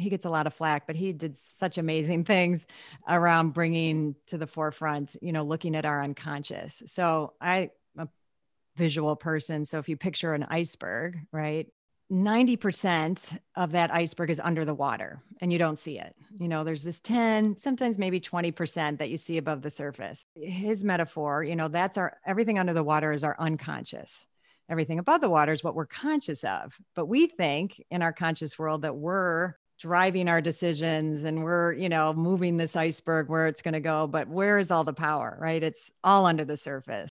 [0.00, 2.66] he gets a lot of flack, but he did such amazing things
[3.08, 6.82] around bringing to the forefront, you know, looking at our unconscious.
[6.86, 8.08] So I, am a
[8.76, 9.64] visual person.
[9.64, 11.66] So if you picture an iceberg, right?
[12.10, 16.14] 90% of that iceberg is under the water and you don't see it.
[16.38, 20.24] You know, there's this 10, sometimes maybe 20% that you see above the surface.
[20.34, 24.26] His metaphor, you know, that's our everything under the water is our unconscious.
[24.68, 26.76] Everything above the water is what we're conscious of.
[26.94, 31.88] But we think in our conscious world that we're driving our decisions and we're, you
[31.88, 34.06] know, moving this iceberg where it's going to go.
[34.06, 35.62] But where is all the power, right?
[35.62, 37.08] It's all under the surface.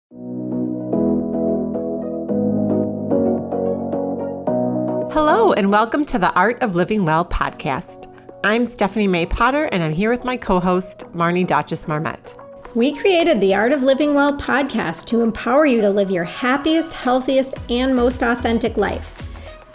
[5.11, 8.05] Hello, and welcome to the Art of Living Well podcast.
[8.43, 12.37] I'm Stephanie May Potter, and I'm here with my co host, Marnie Dotches Marmette.
[12.75, 16.93] We created the Art of Living Well podcast to empower you to live your happiest,
[16.93, 19.28] healthiest, and most authentic life.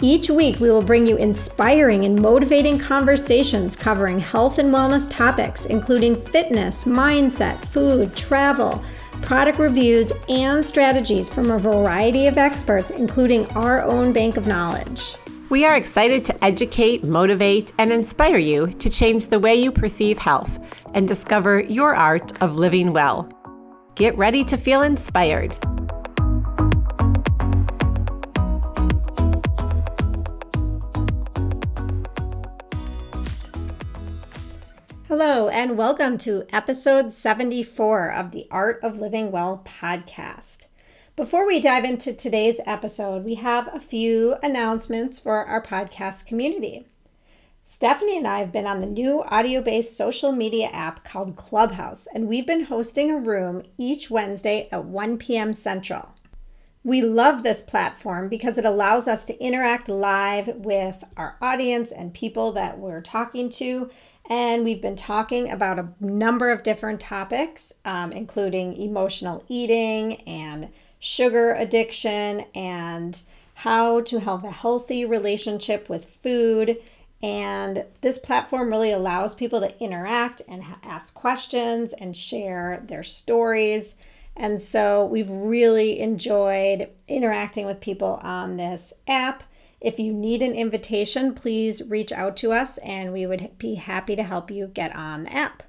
[0.06, 5.64] Each week, we will bring you inspiring and motivating conversations covering health and wellness topics,
[5.64, 8.84] including fitness, mindset, food, travel,
[9.22, 15.16] product reviews, and strategies from a variety of experts, including our own bank of knowledge.
[15.48, 20.18] We are excited to educate, motivate, and inspire you to change the way you perceive
[20.18, 23.26] health and discover your art of living well.
[23.94, 25.56] Get ready to feel inspired.
[35.16, 40.66] Hello, and welcome to episode 74 of the Art of Living Well podcast.
[41.14, 46.88] Before we dive into today's episode, we have a few announcements for our podcast community.
[47.62, 52.08] Stephanie and I have been on the new audio based social media app called Clubhouse,
[52.12, 55.52] and we've been hosting a room each Wednesday at 1 p.m.
[55.52, 56.08] Central.
[56.82, 62.12] We love this platform because it allows us to interact live with our audience and
[62.12, 63.90] people that we're talking to.
[64.28, 70.70] And we've been talking about a number of different topics, um, including emotional eating and
[70.98, 73.20] sugar addiction and
[73.54, 76.78] how to have a healthy relationship with food.
[77.22, 83.94] And this platform really allows people to interact and ask questions and share their stories.
[84.36, 89.44] And so we've really enjoyed interacting with people on this app.
[89.80, 94.16] If you need an invitation, please reach out to us and we would be happy
[94.16, 95.62] to help you get on the app.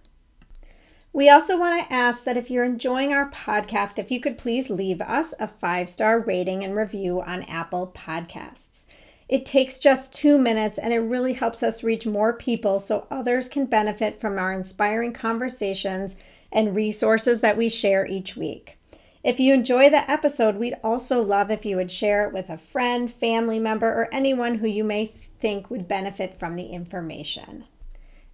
[1.16, 4.70] We also want to ask that if you're enjoying our podcast, if you could please
[4.70, 8.84] leave us a five star rating and review on Apple Podcasts.
[9.28, 13.48] It takes just two minutes and it really helps us reach more people so others
[13.48, 16.16] can benefit from our inspiring conversations
[16.52, 18.78] and resources that we share each week.
[19.25, 22.59] If you enjoy the episode, we'd also love if you would share it with a
[22.59, 27.63] friend, family member, or anyone who you may think would benefit from the information.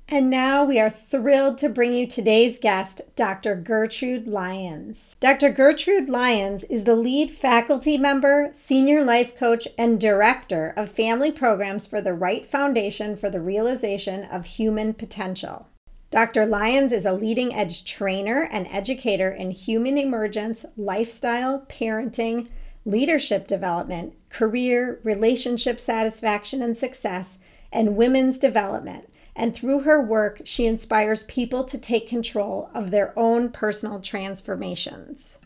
[0.09, 3.55] And now we are thrilled to bring you today's guest, Dr.
[3.55, 5.15] Gertrude Lyons.
[5.21, 5.49] Dr.
[5.49, 11.87] Gertrude Lyons is the lead faculty member, senior life coach, and director of family programs
[11.87, 15.67] for the Wright Foundation for the Realization of Human Potential.
[16.11, 16.45] Dr.
[16.45, 22.49] Lyons is a leading edge trainer and educator in human emergence, lifestyle, parenting,
[22.85, 27.39] leadership development, career, relationship satisfaction and success,
[27.71, 33.17] and women's development and through her work, she inspires people to take control of their
[33.17, 35.39] own personal transformations.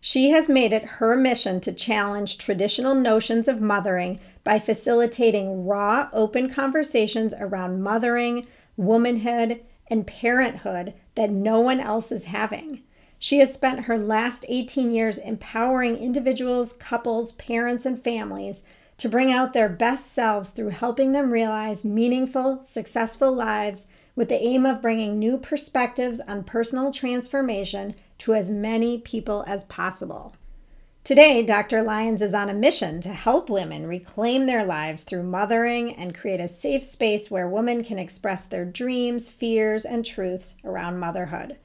[0.00, 6.08] She has made it her mission to challenge traditional notions of mothering by facilitating raw,
[6.12, 9.60] open conversations around mothering, womanhood,
[9.92, 12.82] and parenthood that no one else is having.
[13.18, 18.64] She has spent her last 18 years empowering individuals, couples, parents, and families
[18.96, 23.86] to bring out their best selves through helping them realize meaningful, successful lives
[24.16, 29.64] with the aim of bringing new perspectives on personal transformation to as many people as
[29.64, 30.34] possible.
[31.04, 31.82] Today, Dr.
[31.82, 36.38] Lyons is on a mission to help women reclaim their lives through mothering and create
[36.38, 41.58] a safe space where women can express their dreams, fears, and truths around motherhood.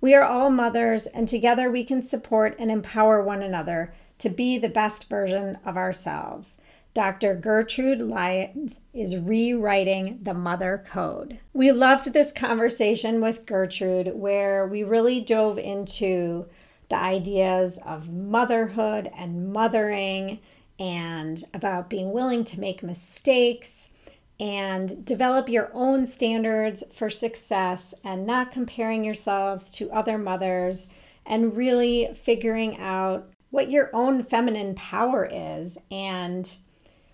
[0.00, 4.58] We are all mothers, and together we can support and empower one another to be
[4.58, 6.58] the best version of ourselves.
[6.92, 7.36] Dr.
[7.36, 11.38] Gertrude Lyons is rewriting the Mother Code.
[11.52, 16.46] We loved this conversation with Gertrude where we really dove into
[16.90, 20.40] the ideas of motherhood and mothering
[20.78, 23.90] and about being willing to make mistakes
[24.38, 30.88] and develop your own standards for success and not comparing yourselves to other mothers
[31.26, 36.56] and really figuring out what your own feminine power is and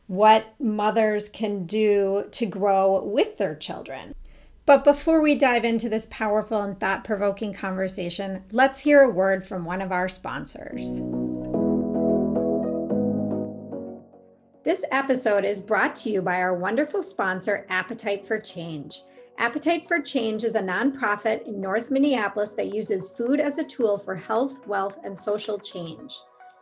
[0.07, 4.15] what mothers can do to grow with their children.
[4.67, 9.47] But before we dive into this powerful and thought provoking conversation, let's hear a word
[9.47, 11.01] from one of our sponsors.
[14.65, 19.03] This episode is brought to you by our wonderful sponsor, Appetite for Change.
[19.39, 23.97] Appetite for Change is a nonprofit in North Minneapolis that uses food as a tool
[23.97, 26.13] for health, wealth, and social change.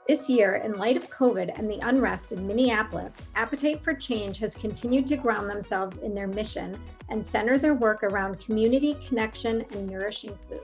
[0.07, 4.55] This year, in light of COVID and the unrest in Minneapolis, Appetite for Change has
[4.55, 6.79] continued to ground themselves in their mission
[7.09, 10.61] and center their work around community connection and nourishing food.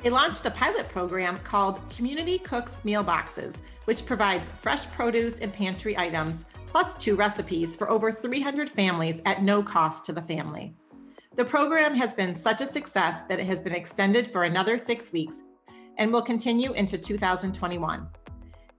[0.00, 3.56] They launched a pilot program called Community Cooks Meal Boxes,
[3.86, 9.42] which provides fresh produce and pantry items, plus two recipes for over 300 families at
[9.42, 10.72] no cost to the family.
[11.34, 15.10] The program has been such a success that it has been extended for another six
[15.10, 15.42] weeks
[15.98, 18.06] and will continue into 2021.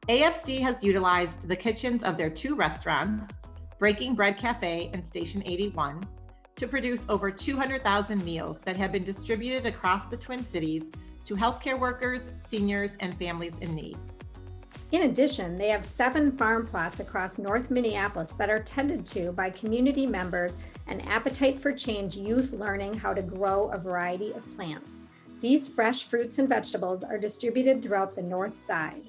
[0.08, 3.34] AFC has utilized the kitchens of their two restaurants,
[3.80, 6.04] Breaking Bread Cafe and Station 81,
[6.58, 10.92] to produce over 200,000 meals that have been distributed across the Twin Cities
[11.24, 13.98] to healthcare workers, seniors, and families in need.
[14.92, 19.50] In addition, they have seven farm plots across North Minneapolis that are tended to by
[19.50, 25.02] community members and Appetite for Change youth learning how to grow a variety of plants.
[25.42, 29.02] These fresh fruits and vegetables are distributed throughout the North Side.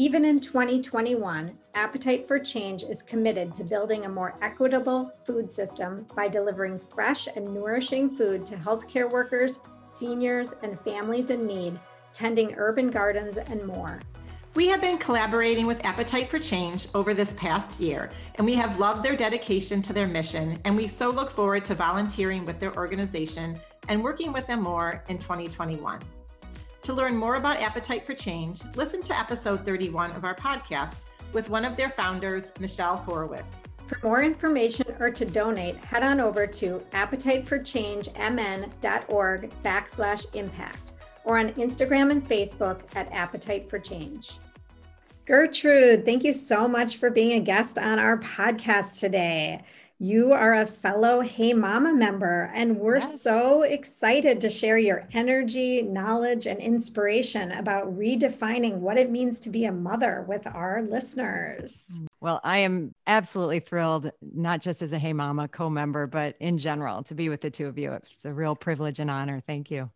[0.00, 6.06] Even in 2021, Appetite for Change is committed to building a more equitable food system
[6.16, 11.78] by delivering fresh and nourishing food to healthcare workers, seniors, and families in need,
[12.14, 14.00] tending urban gardens, and more.
[14.54, 18.80] We have been collaborating with Appetite for Change over this past year, and we have
[18.80, 22.74] loved their dedication to their mission, and we so look forward to volunteering with their
[22.74, 26.00] organization and working with them more in 2021.
[26.82, 31.50] To learn more about Appetite for Change, listen to episode 31 of our podcast with
[31.50, 33.54] one of their founders, Michelle Horowitz.
[33.86, 40.92] For more information or to donate, head on over to appetiteforchangemn.org backslash impact
[41.24, 44.38] or on Instagram and Facebook at Appetite for Change.
[45.26, 49.62] Gertrude, thank you so much for being a guest on our podcast today.
[50.02, 53.20] You are a fellow Hey Mama member, and we're yes.
[53.20, 59.50] so excited to share your energy, knowledge, and inspiration about redefining what it means to
[59.50, 61.86] be a mother with our listeners.
[61.92, 62.06] Mm.
[62.22, 66.56] Well, I am absolutely thrilled, not just as a Hey Mama co member, but in
[66.56, 67.92] general, to be with the two of you.
[67.92, 69.42] It's a real privilege and honor.
[69.46, 69.90] Thank you.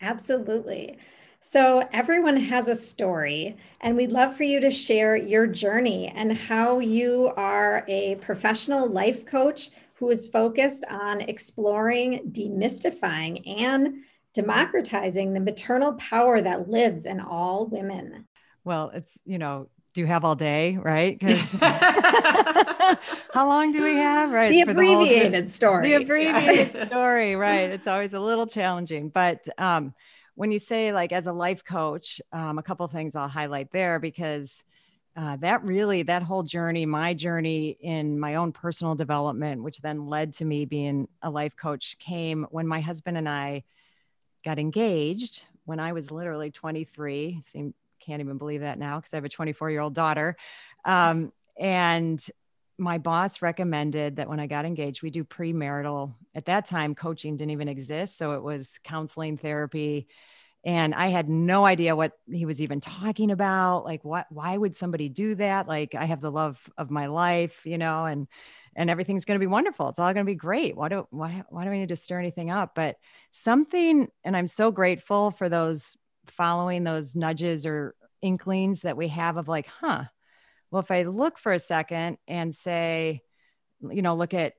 [0.00, 0.96] Absolutely.
[1.46, 6.34] So, everyone has a story, and we'd love for you to share your journey and
[6.34, 13.96] how you are a professional life coach who is focused on exploring, demystifying, and
[14.32, 18.26] democratizing the maternal power that lives in all women.
[18.64, 21.18] Well, it's, you know, do you have all day, right?
[21.20, 21.50] Because
[23.34, 24.48] how long do we have, right?
[24.48, 25.88] The abbreviated the story.
[25.90, 27.68] The abbreviated story, right?
[27.68, 29.92] It's always a little challenging, but um,
[30.34, 33.98] when you say like as a life coach, um, a couple things I'll highlight there
[33.98, 34.64] because
[35.16, 40.06] uh, that really that whole journey, my journey in my own personal development, which then
[40.06, 43.62] led to me being a life coach, came when my husband and I
[44.44, 47.40] got engaged when I was literally 23.
[47.42, 50.36] Seem can't even believe that now because I have a 24 year old daughter.
[50.84, 52.24] Um, and
[52.78, 56.14] my boss recommended that when I got engaged, we do premarital.
[56.34, 58.18] At that time, coaching didn't even exist.
[58.18, 60.08] So it was counseling, therapy.
[60.64, 63.84] And I had no idea what he was even talking about.
[63.84, 65.68] Like, what, why would somebody do that?
[65.68, 68.26] Like, I have the love of my life, you know, and,
[68.74, 69.90] and everything's going to be wonderful.
[69.90, 70.74] It's all going to be great.
[70.74, 72.74] Why do, why, why do I need to stir anything up?
[72.74, 72.96] But
[73.30, 79.36] something, and I'm so grateful for those following those nudges or inklings that we have
[79.36, 80.04] of like, huh,
[80.74, 83.22] well, if I look for a second and say,
[83.80, 84.54] you know, look at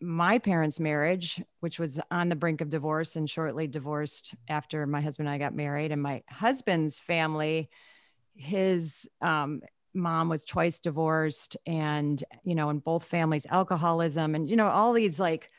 [0.00, 5.02] my parents' marriage, which was on the brink of divorce and shortly divorced after my
[5.02, 7.68] husband and I got married, and my husband's family,
[8.34, 9.60] his um,
[9.92, 14.94] mom was twice divorced, and you know, in both families, alcoholism, and you know, all
[14.94, 15.50] these like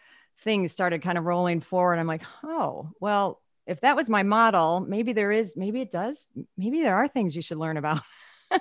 [0.44, 2.00] things started kind of rolling forward.
[2.00, 6.30] I'm like, oh, well, if that was my model, maybe there is, maybe it does,
[6.58, 8.02] maybe there are things you should learn about.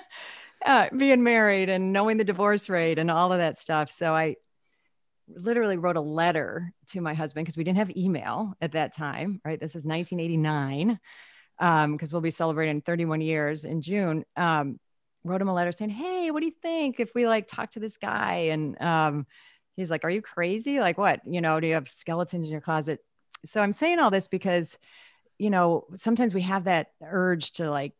[0.65, 3.89] uh, being married and knowing the divorce rate and all of that stuff.
[3.91, 4.35] So I
[5.27, 9.41] literally wrote a letter to my husband because we didn't have email at that time,
[9.45, 9.59] right?
[9.59, 10.99] This is 1989
[11.57, 14.25] because um, we'll be celebrating 31 years in June.
[14.35, 14.79] Um,
[15.23, 17.79] wrote him a letter saying, "Hey, what do you think if we like talk to
[17.79, 19.27] this guy?" And um,
[19.75, 20.79] he's like, "Are you crazy?
[20.79, 21.21] Like what?
[21.25, 22.99] You know, do you have skeletons in your closet?"
[23.45, 24.77] So I'm saying all this because,
[25.37, 27.93] you know, sometimes we have that urge to like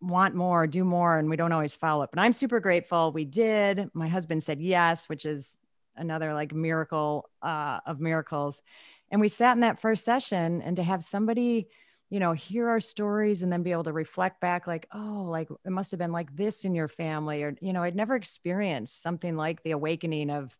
[0.00, 2.10] want more, do more, and we don't always follow it.
[2.12, 3.12] But I'm super grateful.
[3.12, 3.90] We did.
[3.92, 5.58] My husband said yes, which is
[5.96, 8.62] another like miracle uh, of miracles.
[9.10, 11.68] And we sat in that first session, and to have somebody,
[12.10, 15.48] you know, hear our stories and then be able to reflect back, like, oh, like
[15.64, 19.02] it must have been like this in your family, or you know, I'd never experienced
[19.02, 20.56] something like the awakening of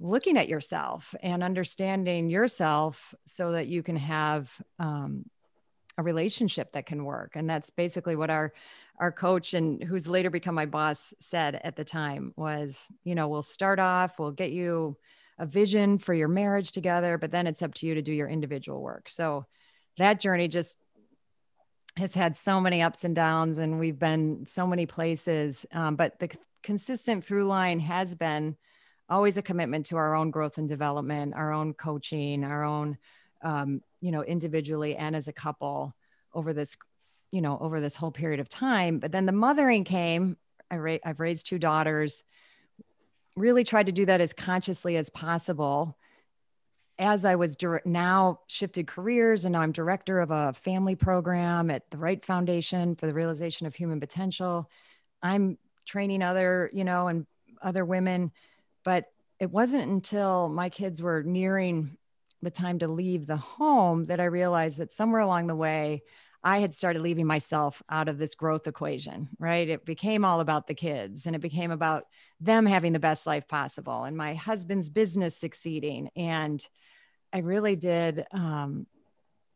[0.00, 5.24] looking at yourself and understanding yourself so that you can have um,
[5.98, 8.52] a relationship that can work and that's basically what our
[8.98, 13.28] our coach and who's later become my boss said at the time was you know
[13.28, 14.96] we'll start off we'll get you
[15.38, 18.28] a vision for your marriage together but then it's up to you to do your
[18.28, 19.08] individual work.
[19.08, 19.46] So
[19.96, 20.78] that journey just
[21.96, 26.18] has had so many ups and downs and we've been so many places um, but
[26.18, 26.30] the
[26.62, 28.56] consistent through line has been
[29.08, 32.96] always a commitment to our own growth and development our own coaching our own
[33.42, 35.94] um, you know, individually and as a couple
[36.34, 36.76] over this,
[37.30, 38.98] you know, over this whole period of time.
[38.98, 40.36] But then the mothering came.
[40.70, 42.22] I ra- I've raised two daughters.
[43.36, 45.96] Really tried to do that as consciously as possible.
[46.98, 51.70] As I was dir- now shifted careers, and now I'm director of a family program
[51.70, 54.68] at the Wright Foundation for the Realization of Human Potential.
[55.22, 57.26] I'm training other, you know, and
[57.62, 58.32] other women,
[58.84, 59.06] but
[59.38, 61.96] it wasn't until my kids were nearing
[62.42, 66.02] the time to leave the home that I realized that somewhere along the way,
[66.42, 69.68] I had started leaving myself out of this growth equation, right?
[69.68, 72.04] It became all about the kids and it became about
[72.40, 76.10] them having the best life possible and my husband's business succeeding.
[76.14, 76.64] And
[77.32, 78.24] I really did.
[78.30, 78.86] Um,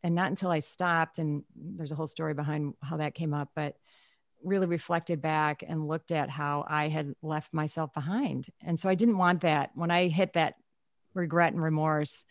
[0.02, 3.50] and not until I stopped, and there's a whole story behind how that came up,
[3.54, 3.76] but
[4.42, 8.48] really reflected back and looked at how I had left myself behind.
[8.60, 9.70] And so I didn't want that.
[9.74, 10.54] When I hit that
[11.14, 12.24] regret and remorse,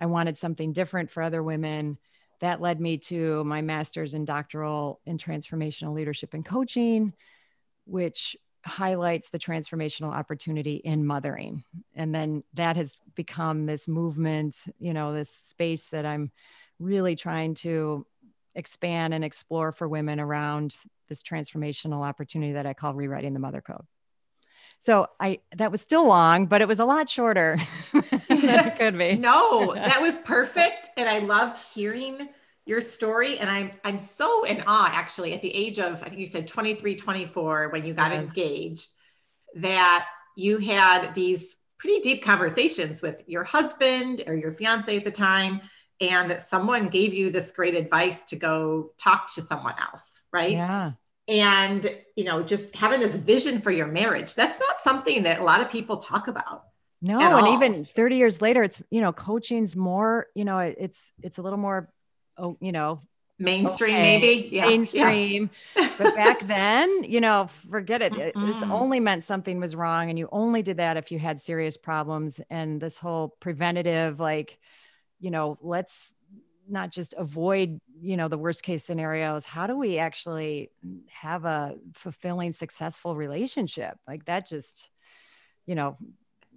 [0.00, 1.98] I wanted something different for other women.
[2.40, 7.12] That led me to my master's and doctoral in transformational leadership and coaching,
[7.84, 11.64] which highlights the transformational opportunity in mothering.
[11.94, 16.30] And then that has become this movement, you know, this space that I'm
[16.78, 18.06] really trying to
[18.54, 20.76] expand and explore for women around
[21.08, 23.86] this transformational opportunity that I call rewriting the mother code.
[24.80, 27.58] So I that was still long, but it was a lot shorter
[28.42, 29.16] it could be.
[29.16, 30.90] no, that was perfect.
[30.96, 32.28] And I loved hearing
[32.66, 33.38] your story.
[33.38, 36.46] And I'm I'm so in awe actually at the age of I think you said
[36.46, 38.22] 23, 24 when you got yes.
[38.22, 38.88] engaged,
[39.56, 45.10] that you had these pretty deep conversations with your husband or your fiance at the
[45.10, 45.60] time,
[46.00, 50.52] and that someone gave you this great advice to go talk to someone else, right?
[50.52, 50.92] Yeah
[51.28, 55.44] and you know just having this vision for your marriage that's not something that a
[55.44, 56.64] lot of people talk about
[57.00, 57.54] no and all.
[57.54, 61.58] even 30 years later it's you know coaching's more you know it's it's a little
[61.58, 61.88] more
[62.36, 63.00] oh you know
[63.38, 64.48] mainstream okay, maybe?
[64.50, 65.50] Yeah, mainstream.
[65.76, 65.90] Yeah.
[65.96, 68.12] but back then you know forget it.
[68.12, 71.40] Mm this only meant something was wrong and you only did that if you had
[71.40, 74.58] serious problems and this whole preventative like
[75.20, 76.14] you know let's
[76.68, 79.44] not just avoid you know the worst case scenarios.
[79.44, 80.70] How do we actually
[81.10, 83.98] have a fulfilling successful relationship?
[84.06, 84.90] Like that just
[85.66, 85.96] you know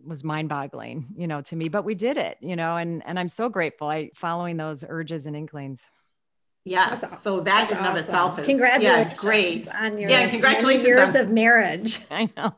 [0.06, 3.20] was mind boggling you know to me but we did it you know and and
[3.20, 5.90] i'm so grateful i following those urges and inklings
[6.64, 7.04] Yes.
[7.24, 7.92] So that That's in awesome.
[7.92, 9.68] of itself is congratulations yeah, great.
[9.68, 12.00] on your yeah, congratulations years on, of marriage.
[12.12, 12.56] I know.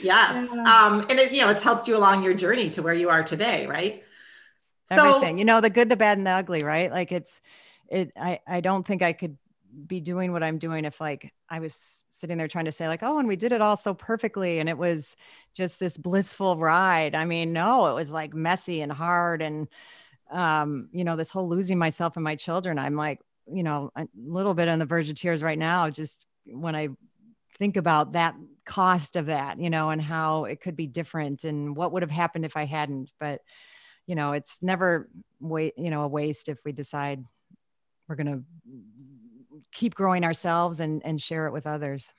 [0.00, 0.48] Yes.
[0.50, 0.62] Yeah.
[0.62, 3.22] Um, and it, you know, it's helped you along your journey to where you are
[3.22, 4.04] today, right?
[4.90, 7.40] everything so, you know the good the bad and the ugly right like it's
[7.88, 9.36] it i i don't think i could
[9.86, 13.02] be doing what i'm doing if like i was sitting there trying to say like
[13.02, 15.16] oh and we did it all so perfectly and it was
[15.54, 17.14] just this blissful ride.
[17.14, 19.68] I mean no it was like messy and hard and
[20.30, 24.06] um you know this whole losing myself and my children i'm like you know a
[24.16, 26.88] little bit on the verge of tears right now just when i
[27.58, 31.76] think about that cost of that you know and how it could be different and
[31.76, 33.42] what would have happened if i hadn't but
[34.06, 35.08] you know it's never
[35.40, 37.22] wait you know a waste if we decide
[38.08, 38.42] we're going to
[39.72, 42.12] keep growing ourselves and and share it with others.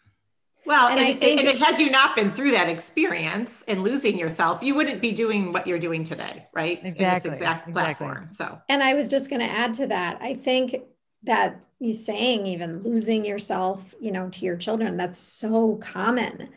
[0.66, 4.64] Well and, and, think, and had you not been through that experience and losing yourself
[4.64, 6.80] you wouldn't be doing what you're doing today right?
[6.84, 8.36] Exactly in this exact platform exactly.
[8.36, 8.62] so.
[8.68, 10.76] And i was just going to add to that i think
[11.24, 16.50] that you saying even losing yourself you know to your children that's so common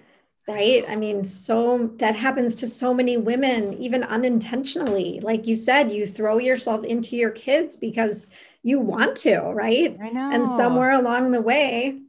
[0.49, 5.93] right i mean so that happens to so many women even unintentionally like you said
[5.93, 8.31] you throw yourself into your kids because
[8.62, 10.31] you want to right I know.
[10.33, 12.00] and somewhere along the way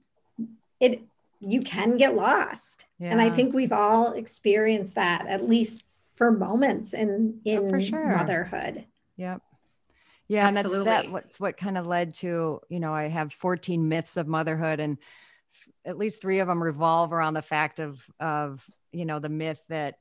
[0.80, 1.02] it
[1.42, 3.12] you can get lost yeah.
[3.12, 5.84] and i think we've all experienced that at least
[6.16, 8.16] for moments in oh, in oh, sure.
[8.16, 8.86] motherhood
[9.18, 9.42] yep
[10.30, 10.78] yeah Absolutely.
[10.78, 14.16] and that's that what's what kind of led to you know i have 14 myths
[14.16, 14.98] of motherhood and
[15.90, 19.64] at least three of them revolve around the fact of of you know the myth
[19.70, 19.96] that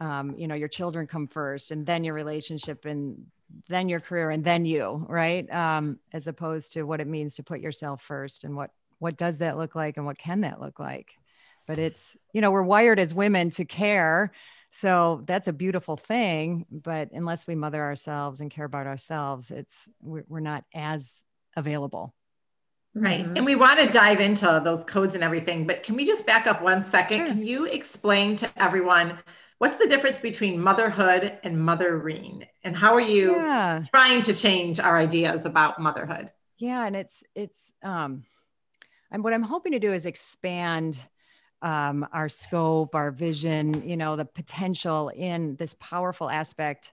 [0.00, 3.26] um, you know your children come first and then your relationship and
[3.68, 5.48] then your career and then you right?
[5.52, 9.38] Um, as opposed to what it means to put yourself first and what what does
[9.38, 11.12] that look like and what can that look like?
[11.66, 14.32] But it's you know we're wired as women to care.
[14.70, 19.88] So that's a beautiful thing but unless we mother ourselves and care about ourselves it's
[20.02, 21.20] we're, we're not as
[21.56, 22.15] available
[22.96, 23.36] right mm-hmm.
[23.36, 26.46] and we want to dive into those codes and everything but can we just back
[26.46, 27.26] up one second sure.
[27.26, 29.18] can you explain to everyone
[29.58, 33.82] what's the difference between motherhood and mothering and how are you yeah.
[33.92, 38.24] trying to change our ideas about motherhood yeah and it's it's um
[39.10, 40.98] and what i'm hoping to do is expand
[41.62, 46.92] um, our scope our vision you know the potential in this powerful aspect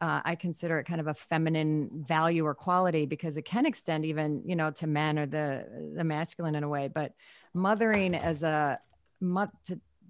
[0.00, 4.04] uh, i consider it kind of a feminine value or quality because it can extend
[4.04, 7.12] even you know to men or the the masculine in a way but
[7.54, 8.78] mothering as a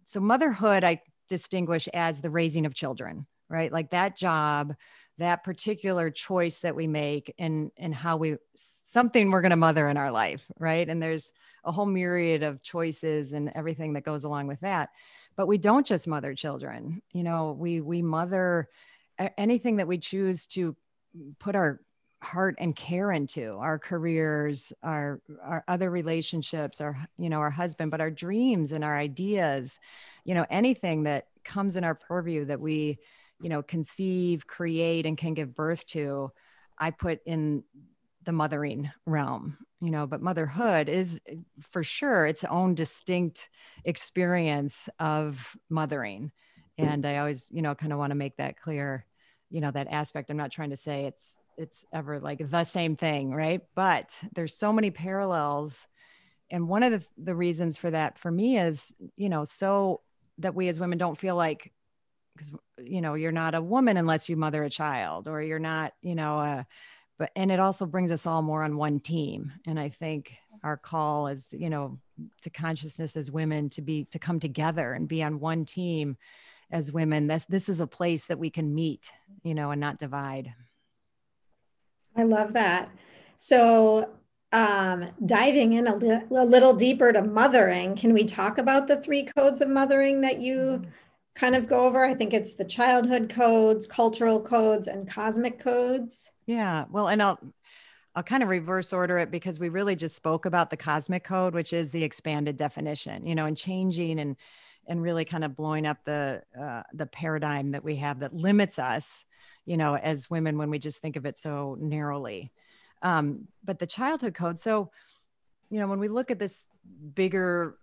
[0.05, 3.71] so motherhood i distinguish as the raising of children, right?
[3.71, 4.75] Like that job,
[5.19, 9.89] that particular choice that we make and and how we something we're going to mother
[9.89, 10.89] in our life, right?
[10.89, 11.33] And there's
[11.65, 14.91] a whole myriad of choices and everything that goes along with that.
[15.37, 17.03] But we don't just mother children.
[17.13, 18.69] You know, we we mother
[19.37, 20.77] anything that we choose to
[21.39, 21.81] put our
[22.23, 27.93] heart and care into our careers our our other relationships our you know our husband
[27.93, 29.79] but our dreams and our ideas
[30.25, 32.99] you know anything that comes in our purview that we
[33.41, 36.29] you know conceive create and can give birth to
[36.77, 37.63] i put in
[38.25, 41.21] the mothering realm you know but motherhood is
[41.61, 43.49] for sure its own distinct
[43.85, 46.33] experience of mothering
[46.79, 49.05] and i always you know kind of want to make that clear
[49.51, 52.97] you know that aspect i'm not trying to say it's it's ever like the same
[52.97, 53.61] thing, right?
[53.75, 55.89] But there's so many parallels.
[56.51, 60.01] And one of the, the reasons for that for me is, you know, so
[60.39, 61.73] that we as women don't feel like,
[62.35, 65.93] because, you know, you're not a woman unless you mother a child or you're not,
[66.01, 66.63] you know, uh,
[67.19, 69.53] but, and it also brings us all more on one team.
[69.67, 71.99] And I think our call is, you know,
[72.43, 76.17] to consciousness as women to be, to come together and be on one team
[76.71, 77.27] as women.
[77.27, 79.11] This, this is a place that we can meet,
[79.43, 80.53] you know, and not divide.
[82.17, 82.91] I love that.
[83.37, 84.11] So,
[84.51, 89.01] um, diving in a, li- a, little deeper to mothering, can we talk about the
[89.01, 90.91] three codes of mothering that you mm-hmm.
[91.35, 92.05] kind of go over?
[92.05, 96.33] I think it's the childhood codes, cultural codes, and cosmic codes.
[96.47, 96.87] Yeah.
[96.91, 97.39] Well, and I'll
[98.15, 101.55] I'll kind of reverse order it because we really just spoke about the cosmic code,
[101.55, 104.35] which is the expanded definition, you know, and changing and
[104.89, 108.79] and really kind of blowing up the uh, the paradigm that we have that limits
[108.79, 109.25] us
[109.69, 112.51] you know, as women when we just think of it so narrowly.
[113.03, 114.91] Um, but the childhood code, so,
[115.69, 116.69] you know, when we look at this
[117.15, 117.77] bigger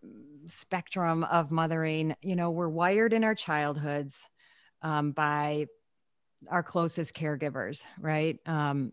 [0.47, 4.27] spectrum of mothering, you know, we're wired in our childhoods
[4.81, 5.67] um, by
[6.49, 8.39] our closest caregivers, right?
[8.47, 8.91] Um,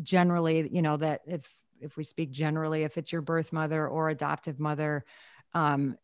[0.00, 4.10] generally, you know, that if if we speak generally, if it's your birth mother or
[4.10, 5.04] adoptive mother,
[5.54, 5.98] um,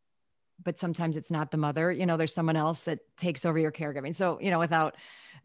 [0.64, 3.72] but sometimes it's not the mother, you know, there's someone else that takes over your
[3.72, 4.14] caregiving.
[4.14, 4.96] So, you know, without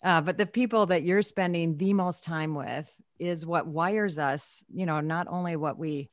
[0.04, 4.64] uh, but the people that you're spending the most time with is what wires us,
[4.72, 6.10] you know, not only what we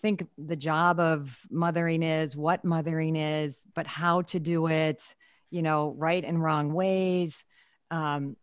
[0.00, 5.14] think the job of mothering is, what mothering is, but how to do it,
[5.50, 7.44] you know, right and wrong ways.
[7.90, 8.36] Um,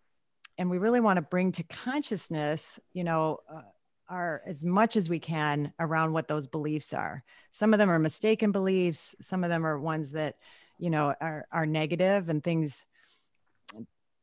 [0.58, 3.62] and we really want to bring to consciousness, you know, uh,
[4.10, 7.24] our as much as we can around what those beliefs are.
[7.52, 9.16] Some of them are mistaken beliefs.
[9.22, 10.36] Some of them are ones that,
[10.78, 12.86] you know, are are negative and things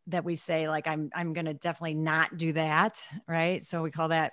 [0.09, 3.91] that we say like i'm i'm going to definitely not do that right so we
[3.91, 4.33] call that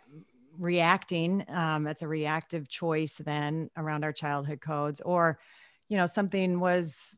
[0.58, 5.40] reacting um, that's a reactive choice then around our childhood codes or
[5.88, 7.16] you know something was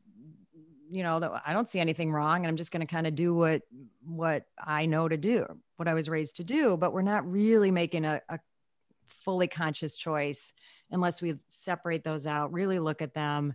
[0.92, 3.14] you know that i don't see anything wrong and i'm just going to kind of
[3.14, 3.62] do what
[4.04, 7.70] what i know to do what i was raised to do but we're not really
[7.70, 8.38] making a, a
[9.08, 10.52] fully conscious choice
[10.90, 13.54] unless we separate those out really look at them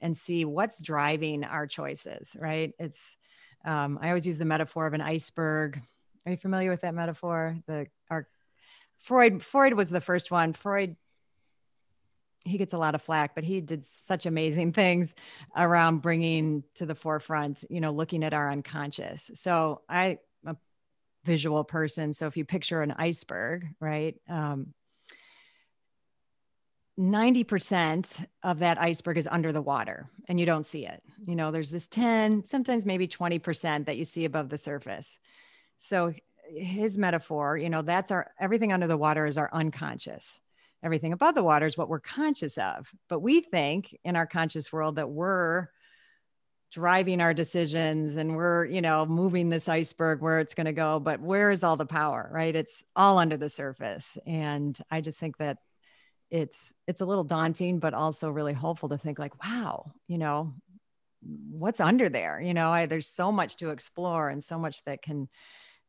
[0.00, 3.16] and see what's driving our choices right it's
[3.66, 5.82] um, I always use the metaphor of an iceberg.
[6.24, 7.58] Are you familiar with that metaphor?
[7.66, 8.28] The our
[8.98, 10.52] Freud Freud was the first one.
[10.52, 10.96] Freud
[12.46, 15.14] he gets a lot of flack, but he did such amazing things
[15.56, 19.30] around bringing to the forefront, you know, looking at our unconscious.
[19.34, 20.56] So I, am a
[21.24, 22.12] visual person.
[22.14, 24.74] So if you picture an iceberg, right, um,
[26.98, 31.02] 90% of that iceberg is under the water and you don't see it.
[31.22, 35.18] You know, there's this 10, sometimes maybe 20% that you see above the surface.
[35.76, 36.14] So
[36.48, 40.40] his metaphor, you know, that's our everything under the water is our unconscious.
[40.86, 42.90] Everything above the water is what we're conscious of.
[43.08, 45.66] But we think in our conscious world that we're
[46.72, 51.00] driving our decisions and we're, you know, moving this iceberg where it's going to go.
[51.00, 52.54] But where is all the power, right?
[52.54, 54.16] It's all under the surface.
[54.26, 55.58] And I just think that
[56.30, 60.52] it's it's a little daunting but also really hopeful to think like wow you know
[61.22, 65.02] what's under there you know I, there's so much to explore and so much that
[65.02, 65.28] can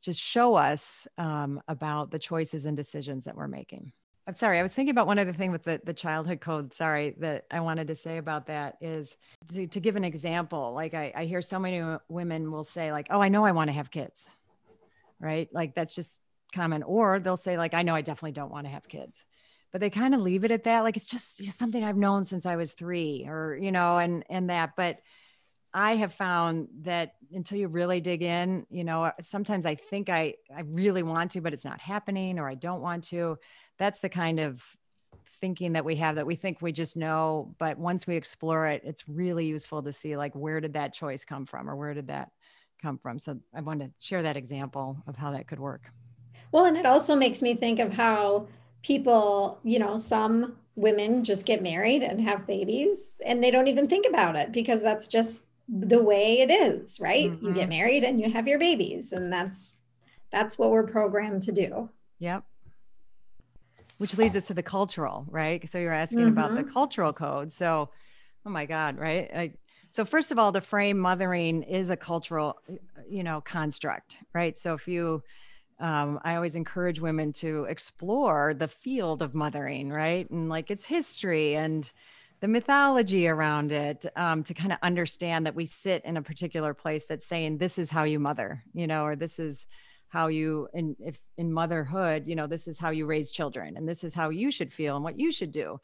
[0.04, 3.94] just show us um, about the choices and decisions that we're making
[4.28, 7.16] i'm sorry i was thinking about one other thing with the, the childhood code sorry
[7.18, 9.18] that i wanted to say about that is
[9.54, 13.08] to, to give an example like I, I hear so many women will say like
[13.10, 14.30] oh i know i want to have kids
[15.20, 15.50] right?
[15.54, 16.22] Like that's just
[16.54, 16.84] common.
[16.84, 19.26] Or they'll say like i know i definitely don't want to have kids.
[19.72, 22.46] But they kind of leave it at that like it's just something i've known since
[22.46, 24.76] i was three or you know and and that.
[24.76, 25.00] But
[25.74, 30.34] i have found that until you really dig in you know sometimes i think i
[30.56, 33.38] i really want to but it's not happening or i don't want to
[33.78, 34.64] that's the kind of
[35.40, 38.82] thinking that we have that we think we just know but once we explore it
[38.84, 42.08] it's really useful to see like where did that choice come from or where did
[42.08, 42.32] that
[42.82, 45.92] come from so i want to share that example of how that could work
[46.52, 48.48] well and it also makes me think of how
[48.88, 53.88] people, you know, some women just get married and have babies and they don't even
[53.88, 57.32] think about it because that's just the way it is, right?
[57.32, 57.48] Mm-hmm.
[57.48, 59.78] You get married and you have your babies and that's
[60.32, 61.90] that's what we're programmed to do.
[62.20, 62.44] Yep.
[63.98, 65.68] Which leads us to the cultural, right?
[65.68, 66.30] So you're asking mm-hmm.
[66.30, 66.72] about the mm-hmm.
[66.72, 67.52] cultural code.
[67.52, 67.90] So,
[68.46, 69.30] oh my God, right?
[69.34, 69.54] I,
[69.92, 72.60] so first of all, the frame mothering is a cultural,
[73.10, 74.56] you know, construct, right?
[74.56, 75.24] So if you
[75.80, 80.30] um, I always encourage women to explore the field of mothering, right?
[80.30, 81.92] And like its history and
[82.40, 86.74] the mythology around it um, to kind of understand that we sit in a particular
[86.74, 89.68] place that's saying, this is how you mother, you know, or this is
[90.10, 93.88] how you, in, if in motherhood, you know, this is how you raise children and
[93.88, 95.80] this is how you should feel and what you should do.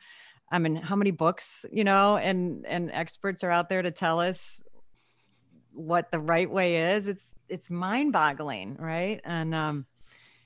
[0.52, 4.20] I mean, how many books, you know, and, and experts are out there to tell
[4.20, 4.62] us
[5.72, 7.08] what the right way is?
[7.08, 9.20] It's it's mind boggling right?
[9.24, 9.86] And um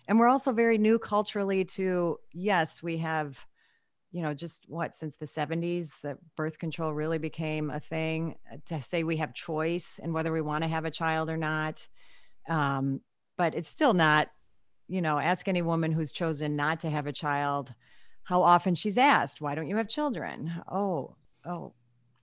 [0.07, 3.45] and we're also very new culturally to yes we have
[4.11, 8.57] you know just what since the 70s that birth control really became a thing uh,
[8.65, 11.87] to say we have choice and whether we want to have a child or not.
[12.47, 13.01] Um,
[13.37, 14.29] but it's still not
[14.87, 17.73] you know ask any woman who's chosen not to have a child
[18.23, 21.73] how often she's asked why don't you have children oh oh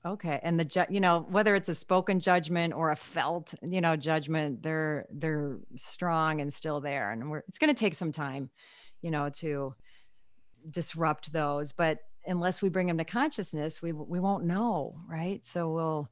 [0.06, 0.38] Okay.
[0.42, 3.96] And the, ju- you know, whether it's a spoken judgment or a felt, you know,
[3.96, 7.10] judgment, they're, they're strong and still there.
[7.10, 8.50] And we're, it's going to take some time,
[9.00, 9.74] you know, to
[10.70, 14.94] disrupt those, but unless we bring them to consciousness, we, we won't know.
[15.08, 15.40] Right.
[15.46, 16.10] So we'll,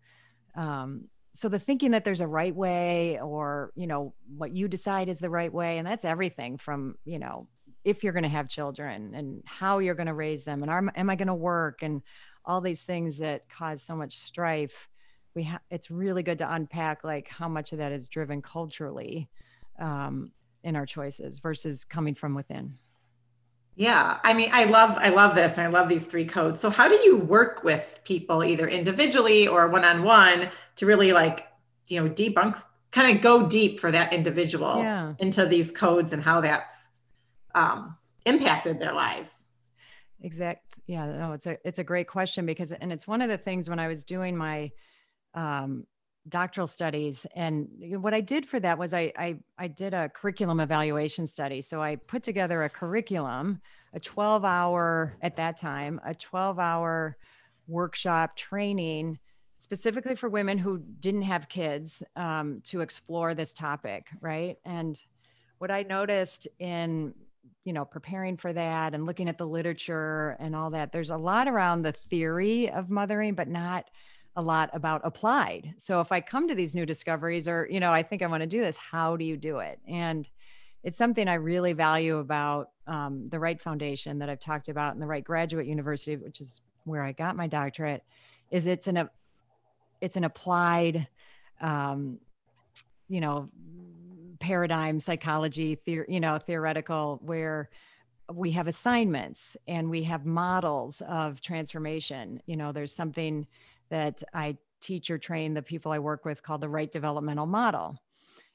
[0.54, 5.09] um, so the thinking that there's a right way or, you know, what you decide
[5.09, 5.79] is the right way.
[5.79, 7.49] And that's everything from, you know,
[7.85, 10.85] if you're going to have children and how you're going to raise them and are,
[10.95, 12.03] am I going to work and
[12.45, 14.88] all these things that cause so much strife
[15.35, 19.29] we have it's really good to unpack like how much of that is driven culturally
[19.79, 20.33] um,
[20.64, 22.77] in our choices versus coming from within
[23.74, 26.70] yeah i mean i love i love this and i love these three codes so
[26.70, 31.46] how do you work with people either individually or one-on-one to really like
[31.87, 35.14] you know debunk kind of go deep for that individual yeah.
[35.18, 36.74] into these codes and how that's
[37.54, 39.30] um, impacted their lives
[40.20, 43.38] exact yeah, no, it's a it's a great question because and it's one of the
[43.38, 44.72] things when I was doing my
[45.35, 45.87] um,
[46.28, 47.68] doctoral studies and
[48.00, 51.62] what I did for that was I, I I did a curriculum evaluation study.
[51.62, 53.61] So I put together a curriculum,
[53.92, 57.16] a 12 hour at that time, a 12 hour
[57.66, 59.18] workshop training
[59.58, 64.56] specifically for women who didn't have kids um, to explore this topic, right?
[64.64, 65.00] And
[65.58, 67.14] what I noticed in
[67.64, 71.16] you know preparing for that and looking at the literature and all that there's a
[71.16, 73.85] lot around the theory of mothering but not
[74.37, 77.92] a lot about applied so if i come to these new discoveries or you know
[77.92, 80.29] i think i want to do this how do you do it and
[80.83, 85.01] it's something i really value about um, the Wright Foundation that i've talked about in
[85.01, 88.03] the Wright Graduate University which is where i got my doctorate
[88.51, 89.09] is it's an
[90.01, 91.07] it's an applied
[91.61, 92.18] um,
[93.09, 93.49] you know
[94.42, 97.71] paradigm psychology, the, you know, theoretical, where
[98.33, 102.42] we have assignments and we have models of transformation.
[102.47, 103.47] You know, there's something
[103.92, 108.02] that I teach or train the people I work with called the Wright developmental model.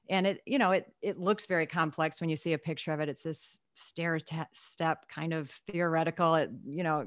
[0.09, 2.99] And it, you know, it it looks very complex when you see a picture of
[2.99, 3.07] it.
[3.07, 4.19] It's this stair
[4.53, 6.35] step kind of theoretical.
[6.35, 7.05] It, you know,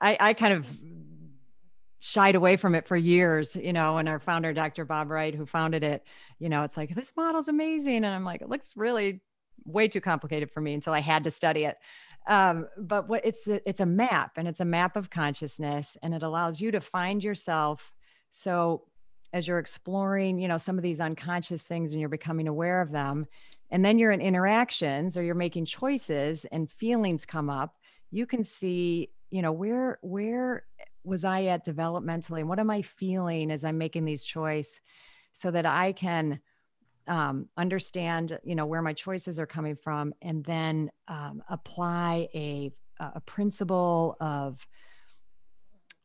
[0.00, 0.66] I, I kind of
[2.00, 4.84] shied away from it for years, you know, and our founder, Dr.
[4.84, 6.04] Bob Wright, who founded it,
[6.38, 7.96] you know, it's like, this model's amazing.
[7.96, 9.22] And I'm like, it looks really
[9.64, 11.76] way too complicated for me until I had to study it.
[12.26, 16.22] Um, but what it's it's a map and it's a map of consciousness and it
[16.22, 17.92] allows you to find yourself.
[18.30, 18.82] So
[19.32, 22.90] as you're exploring you know some of these unconscious things and you're becoming aware of
[22.90, 23.26] them
[23.70, 27.76] and then you're in interactions or you're making choices and feelings come up
[28.10, 30.64] you can see you know where where
[31.04, 32.40] was i at developmentally?
[32.40, 34.80] And what am i feeling as i'm making these choice
[35.32, 36.40] so that i can
[37.08, 42.70] um, understand you know where my choices are coming from and then um, apply a
[42.98, 44.66] a principle of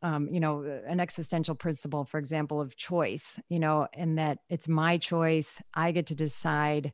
[0.02, 4.68] um, you know an existential principle for example of choice you know and that it's
[4.68, 5.62] my choice.
[5.74, 6.94] I get to decide.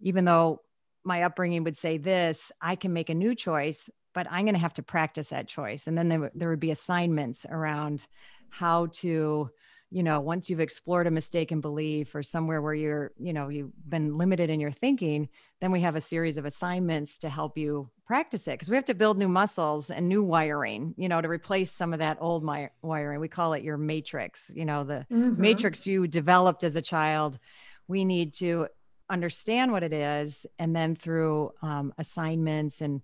[0.00, 0.60] Even though
[1.02, 4.60] my upbringing would say this i can make a new choice but i'm going to
[4.60, 5.86] have to practice that choice.
[5.86, 8.06] And then there, there would be assignments around
[8.50, 9.50] how to
[9.90, 13.72] you know once you've explored a mistaken belief or somewhere where you're you know you've
[13.88, 15.28] been limited in your thinking
[15.60, 18.52] then we have a series of assignments to help you practice it.
[18.52, 21.92] Because we have to build new muscles and new wiring you know to replace some
[21.92, 23.20] of that old my, wiring.
[23.20, 25.40] We call it your matrix you know the mm-hmm.
[25.40, 27.38] matrix you developed as a child.
[27.86, 28.68] We need to
[29.10, 33.00] understand what it is and then through um, assignments and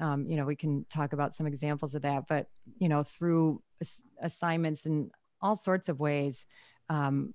[0.00, 3.62] um, you know we can talk about some examples of that but you know through
[3.80, 5.10] ass- assignments and
[5.46, 6.46] all sorts of ways,
[6.88, 7.32] um,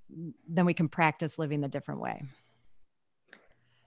[0.48, 2.22] then we can practice living the different way.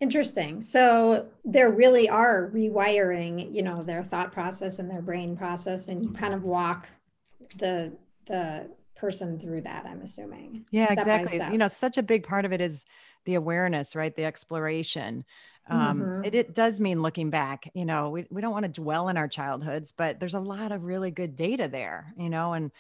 [0.02, 0.62] Interesting.
[0.62, 6.04] So there really are rewiring, you know, their thought process and their brain process, and
[6.04, 6.88] you kind of walk
[7.58, 7.94] the
[8.28, 9.86] the person through that.
[9.86, 10.66] I'm assuming.
[10.72, 11.40] Yeah, exactly.
[11.52, 12.86] You know, such a big part of it is
[13.26, 14.16] the awareness, right?
[14.16, 15.24] The exploration.
[15.68, 16.26] Um, mm-hmm.
[16.26, 17.72] it, it does mean looking back.
[17.74, 20.72] You know, we we don't want to dwell in our childhoods, but there's a lot
[20.72, 22.14] of really good data there.
[22.18, 22.72] You know, and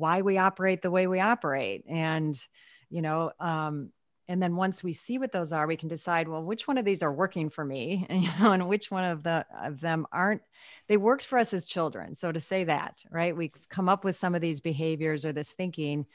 [0.00, 1.84] why we operate the way we operate.
[1.88, 2.40] And
[2.88, 3.90] you know um,
[4.28, 6.84] and then once we see what those are we can decide well which one of
[6.84, 8.06] these are working for me?
[8.10, 10.42] And, you know and which one of the of them aren't.
[10.88, 12.14] They worked for us as children.
[12.14, 13.36] So to say that right?
[13.36, 16.06] We come up with some of these behaviors or this thinking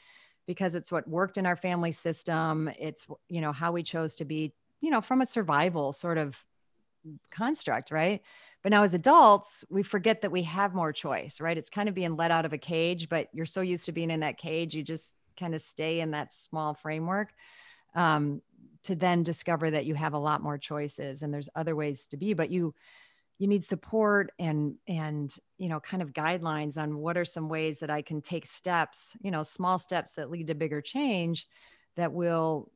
[0.46, 2.70] because it's what worked in our family system.
[2.78, 6.38] It's you know how we chose to be you know from a survival sort of
[7.30, 8.20] construct right
[8.62, 11.56] but now as adults, we forget that we have more choice, right?
[11.56, 14.10] It's kind of being let out of a cage, but you're so used to being
[14.10, 17.32] in that cage, you just kind of stay in that small framework.
[17.94, 18.42] Um,
[18.86, 22.16] to then discover that you have a lot more choices and there's other ways to
[22.16, 22.72] be, but you
[23.38, 27.80] you need support and and you know kind of guidelines on what are some ways
[27.80, 31.48] that I can take steps, you know, small steps that lead to bigger change
[31.96, 32.70] that will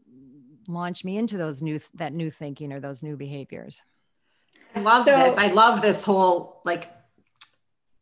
[0.69, 3.83] launch me into those new that new thinking or those new behaviors.
[4.75, 5.39] I love so, this.
[5.39, 6.89] I love this whole like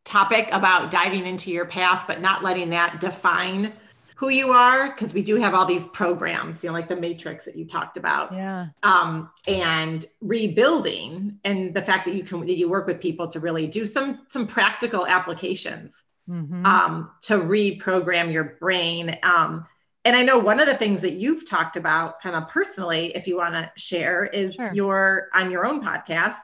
[0.04, 3.72] topic about diving into your past, but not letting that define
[4.18, 7.44] who you are because we do have all these programs you know like the matrix
[7.44, 12.56] that you talked about yeah um and rebuilding and the fact that you can that
[12.56, 15.94] you work with people to really do some some practical applications
[16.28, 16.66] mm-hmm.
[16.66, 19.64] um to reprogram your brain um
[20.04, 23.26] and I know one of the things that you've talked about kind of personally, if
[23.26, 24.72] you want to share, is sure.
[24.72, 26.40] your on your own podcast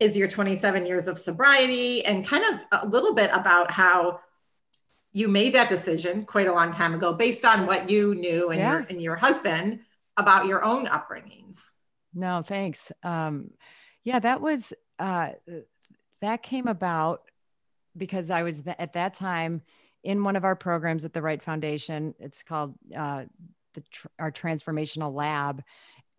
[0.00, 4.20] is your 27 years of sobriety and kind of a little bit about how
[5.12, 8.58] you made that decision quite a long time ago based on what you knew and,
[8.58, 8.72] yeah.
[8.72, 9.80] your, and your husband
[10.16, 11.56] about your own upbringings.
[12.14, 12.90] No, thanks.
[13.02, 13.50] Um,
[14.04, 15.30] yeah, that was, uh,
[16.20, 17.22] that came about
[17.96, 19.62] because I was th- at that time
[20.02, 22.14] in one of our programs at the Wright Foundation.
[22.18, 23.24] It's called uh,
[23.74, 25.62] the tr- our transformational lab,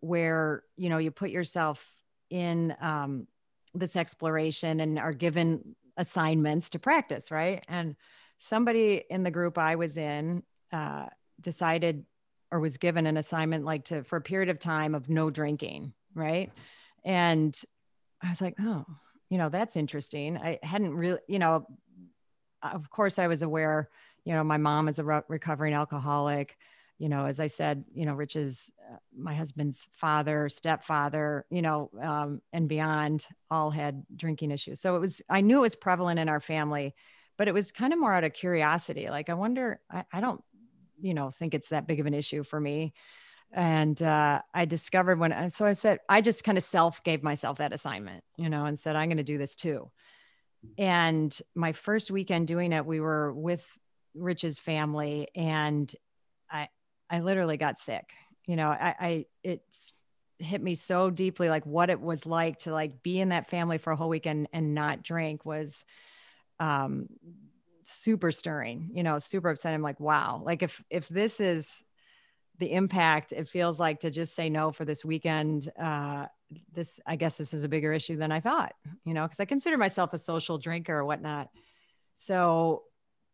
[0.00, 1.84] where you know you put yourself
[2.30, 3.26] in um,
[3.74, 7.64] this exploration and are given assignments to practice, right?
[7.68, 7.96] And
[8.38, 11.06] somebody in the group I was in uh,
[11.40, 12.04] decided
[12.50, 15.92] or was given an assignment like to for a period of time of no drinking,
[16.14, 16.50] right?
[17.04, 17.58] And
[18.22, 18.84] I was like, oh,
[19.30, 20.36] you know, that's interesting.
[20.36, 21.66] I hadn't really, you know,
[22.62, 23.88] of course I was aware,
[24.24, 26.56] you know, my mom is a re- recovering alcoholic
[27.02, 31.60] you know, as I said, you know, Rich is uh, my husband's father, stepfather, you
[31.60, 34.80] know, um, and beyond all had drinking issues.
[34.80, 36.94] So it was, I knew it was prevalent in our family,
[37.36, 39.10] but it was kind of more out of curiosity.
[39.10, 40.44] Like, I wonder, I, I don't,
[41.00, 42.92] you know, think it's that big of an issue for me.
[43.50, 47.58] And uh, I discovered when, so I said, I just kind of self gave myself
[47.58, 49.90] that assignment, you know, and said, I'm going to do this too.
[50.78, 53.66] And my first weekend doing it, we were with
[54.14, 55.92] Rich's family and
[56.48, 56.68] I,
[57.12, 58.10] I literally got sick.
[58.46, 59.92] You know, I, I it's
[60.38, 63.78] hit me so deeply like what it was like to like be in that family
[63.78, 65.84] for a whole weekend and not drink was
[66.60, 67.06] um
[67.84, 71.84] super stirring you know super upsetting i'm like wow like if if this is
[72.58, 76.26] the impact it feels like to just say no for this weekend uh
[76.72, 79.44] this i guess this is a bigger issue than i thought you know because i
[79.44, 81.48] consider myself a social drinker or whatnot
[82.14, 82.82] so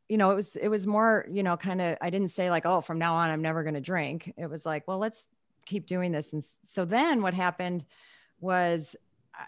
[0.09, 2.65] you know it was it was more you know kind of i didn't say like
[2.67, 5.29] oh from now on i'm never going to drink it was like well let's
[5.67, 7.85] keep doing this and so then what happened
[8.41, 8.97] was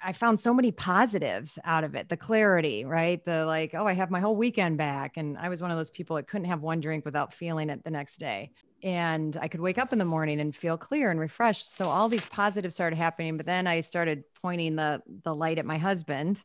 [0.02, 2.08] I found so many positives out of it.
[2.08, 3.24] The clarity, right?
[3.24, 5.16] The like, oh, I have my whole weekend back.
[5.16, 7.82] And I was one of those people that couldn't have one drink without feeling it
[7.82, 8.52] the next day.
[8.82, 11.74] And I could wake up in the morning and feel clear and refreshed.
[11.74, 13.36] So all these positives started happening.
[13.36, 16.40] But then I started pointing the the light at my husband.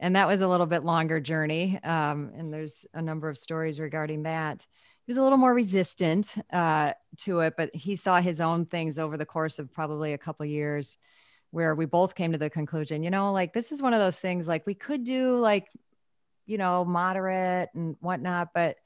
[0.00, 1.78] And that was a little bit longer journey.
[1.82, 4.64] Um, and there's a number of stories regarding that.
[5.06, 8.98] He was a little more resistant uh, to it, but he saw his own things
[8.98, 10.98] over the course of probably a couple years
[11.50, 14.20] where we both came to the conclusion, you know, like this is one of those
[14.20, 15.66] things like we could do like,
[16.46, 18.76] you know, moderate and whatnot, but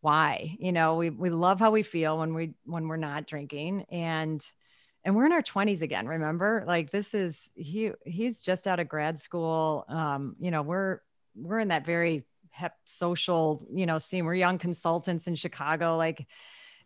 [0.00, 0.54] why?
[0.60, 4.44] You know, we we love how we feel when we when we're not drinking and
[5.04, 6.64] and we're in our 20s again, remember?
[6.66, 9.84] Like this is he he's just out of grad school.
[9.88, 11.00] Um, you know, we're
[11.36, 14.24] we're in that very hep social, you know, scene.
[14.24, 15.96] We're young consultants in Chicago.
[15.96, 16.26] Like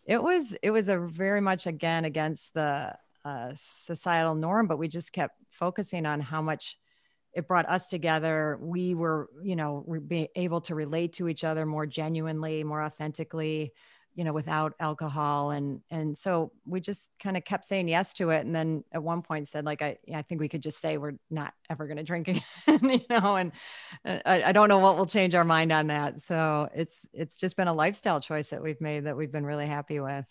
[0.05, 4.89] it was it was a very much again against the a societal norm, but we
[4.89, 6.79] just kept focusing on how much
[7.35, 8.59] it brought us together.
[8.61, 13.73] We were, you know, be able to relate to each other more genuinely, more authentically,
[14.19, 15.53] you know, without alcohol.
[15.53, 18.45] And and so we just kind of kept saying yes to it.
[18.45, 21.15] And then at one point said, like, I I think we could just say we're
[21.31, 22.27] not ever going to drink
[22.67, 23.37] again, you know.
[23.37, 23.53] And
[24.05, 26.21] uh, I, I don't know what will change our mind on that.
[26.21, 29.69] So it's it's just been a lifestyle choice that we've made that we've been really
[29.69, 30.25] happy with.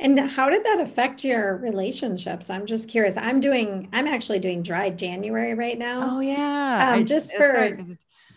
[0.00, 2.50] And how did that affect your relationships?
[2.50, 3.16] I'm just curious.
[3.16, 6.16] I'm doing, I'm actually doing dry January right now.
[6.16, 6.94] Oh yeah.
[6.94, 7.78] Um, just for, right.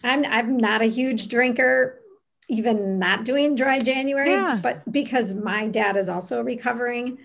[0.03, 1.99] I'm, I'm not a huge drinker,
[2.47, 4.59] even not doing dry January, yeah.
[4.61, 7.19] but because my dad is also a recovering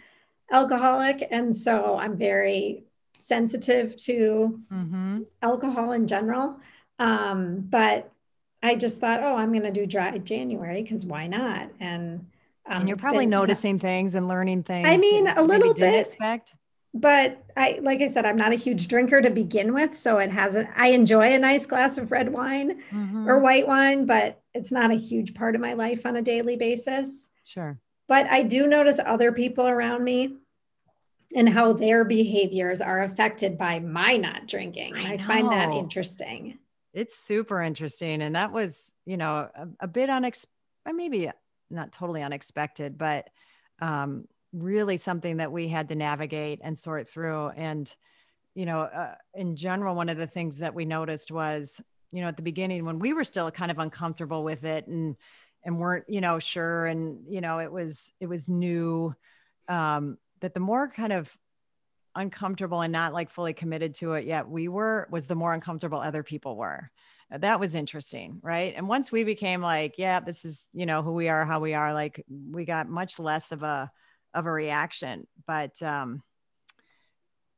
[0.51, 1.27] alcoholic.
[1.31, 2.85] And so I'm very
[3.19, 5.23] sensitive to mm-hmm.
[5.41, 6.59] alcohol in general.
[6.99, 8.11] Um, but
[8.63, 11.71] I just thought, oh, I'm going to do dry January because why not?
[11.81, 12.27] And
[12.65, 14.87] um, and you're probably been, noticing things and learning things.
[14.87, 16.01] I mean, a little bit.
[16.01, 16.55] Expect.
[16.95, 20.31] But I, like I said, I'm not a huge drinker to begin with, so it
[20.31, 20.69] hasn't.
[20.77, 23.29] I enjoy a nice glass of red wine mm-hmm.
[23.29, 26.57] or white wine, but it's not a huge part of my life on a daily
[26.57, 27.31] basis.
[27.45, 27.79] Sure.
[28.09, 30.37] But I do notice other people around me
[31.35, 34.95] and how their behaviors are affected by my not drinking.
[34.97, 36.59] I, I find that interesting.
[36.93, 38.21] It's super interesting.
[38.21, 40.53] And that was, you know, a, a bit unexpected,
[40.95, 41.31] maybe
[41.71, 43.31] not totally unexpected, but
[43.81, 47.49] um, really something that we had to navigate and sort through.
[47.51, 47.93] And,
[48.55, 52.29] you know, uh, in general, one of the things that we noticed was, you know,
[52.29, 55.17] at the beginning when we were still kind of uncomfortable with it and
[55.65, 59.15] and weren't, you know, sure, and you know, it was it was new.
[59.69, 61.35] Um, that the more kind of
[62.15, 65.99] uncomfortable and not like fully committed to it yet we were was the more uncomfortable
[65.99, 66.91] other people were
[67.31, 71.13] that was interesting right and once we became like yeah this is you know who
[71.13, 73.91] we are how we are like we got much less of a
[74.35, 76.23] of a reaction but um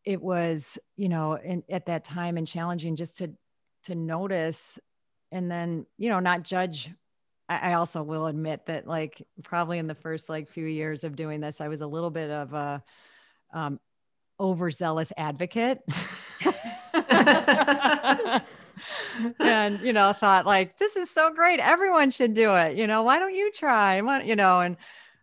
[0.04, 3.30] it was you know in, at that time and challenging just to
[3.84, 4.78] to notice
[5.32, 6.90] and then you know not judge.
[7.48, 11.16] I, I also will admit that like probably in the first like few years of
[11.16, 12.82] doing this i was a little bit of a
[13.52, 13.78] um
[14.40, 15.80] overzealous advocate.
[19.38, 21.60] And you know thought like this is so great.
[21.60, 22.76] Everyone should do it.
[22.76, 24.00] You know why don't you try?
[24.00, 24.76] Why, you know and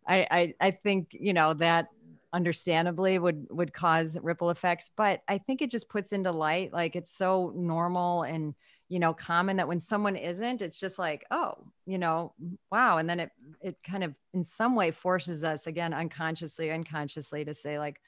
[0.07, 1.87] I, I i think you know that
[2.33, 6.95] understandably would would cause ripple effects but i think it just puts into light like
[6.95, 8.55] it's so normal and
[8.87, 11.53] you know common that when someone isn't it's just like oh
[11.85, 12.33] you know
[12.71, 17.43] wow and then it it kind of in some way forces us again unconsciously unconsciously
[17.43, 17.99] to say like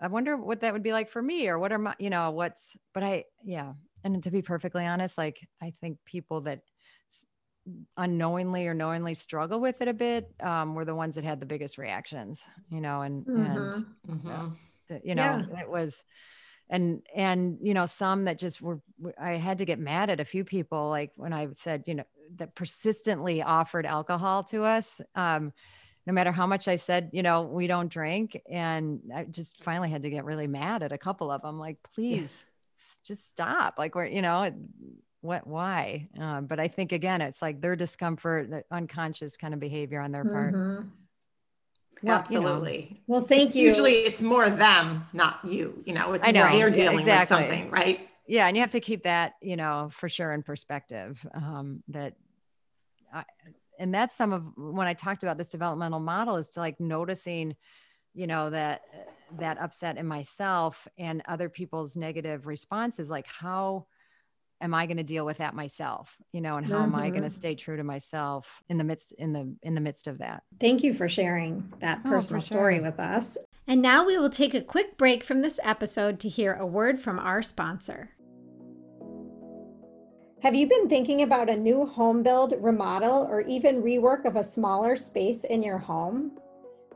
[0.00, 2.30] i wonder what that would be like for me or what are my you know
[2.32, 3.72] what's but i yeah
[4.04, 6.60] and to be perfectly honest like i think people that
[7.96, 11.46] unknowingly or knowingly struggle with it a bit um, were the ones that had the
[11.46, 13.44] biggest reactions you know and mm-hmm.
[13.44, 14.96] and mm-hmm.
[15.02, 15.60] you know yeah.
[15.60, 16.04] it was
[16.70, 18.80] and and you know some that just were
[19.20, 22.04] i had to get mad at a few people like when i said you know
[22.36, 25.52] that persistently offered alcohol to us um,
[26.06, 29.90] no matter how much i said you know we don't drink and i just finally
[29.90, 32.46] had to get really mad at a couple of them like please
[33.06, 33.74] just stop.
[33.78, 34.52] Like we're, you know,
[35.26, 36.08] what, why?
[36.18, 40.12] Um, but I think again, it's like their discomfort, the unconscious kind of behavior on
[40.12, 40.54] their part.
[40.54, 40.88] Mm-hmm.
[42.02, 42.82] Well, Absolutely.
[42.82, 43.00] You know.
[43.06, 43.68] Well, thank it's you.
[43.68, 47.36] Usually it's more them, not you, you know, it's I know they're dealing yeah, exactly.
[47.36, 48.08] with something, right?
[48.26, 48.46] Yeah.
[48.46, 52.14] And you have to keep that, you know, for sure in perspective um, that,
[53.12, 53.24] I,
[53.78, 57.56] and that's some of when I talked about this developmental model is to like noticing
[58.16, 58.82] you know that
[59.38, 63.86] that upset in myself and other people's negative responses like how
[64.60, 66.94] am i going to deal with that myself you know and how mm-hmm.
[66.94, 67.36] am i going to mm-hmm.
[67.36, 70.82] stay true to myself in the midst in the in the midst of that thank
[70.82, 73.36] you for sharing that oh, personal oh, story with us
[73.66, 77.00] and now we will take a quick break from this episode to hear a word
[77.00, 78.10] from our sponsor
[80.42, 84.44] have you been thinking about a new home build remodel or even rework of a
[84.44, 86.32] smaller space in your home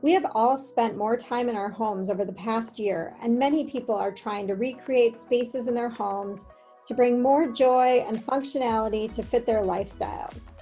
[0.03, 3.69] we have all spent more time in our homes over the past year, and many
[3.69, 6.47] people are trying to recreate spaces in their homes
[6.91, 10.59] to bring more joy and functionality to fit their lifestyles.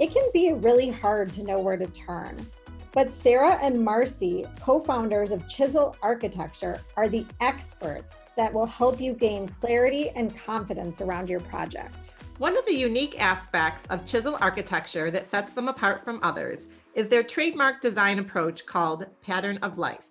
[0.00, 2.44] It can be really hard to know where to turn,
[2.90, 9.00] but Sarah and Marcy, co founders of Chisel Architecture, are the experts that will help
[9.00, 12.16] you gain clarity and confidence around your project.
[12.38, 17.06] One of the unique aspects of Chisel Architecture that sets them apart from others is
[17.06, 20.08] their trademark design approach called Pattern of Life.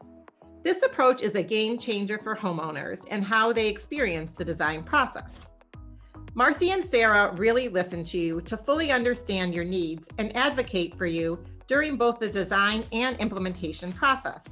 [0.63, 5.48] This approach is a game changer for homeowners and how they experience the design process.
[6.35, 11.07] Marcy and Sarah really listen to you to fully understand your needs and advocate for
[11.07, 14.45] you during both the design and implementation process.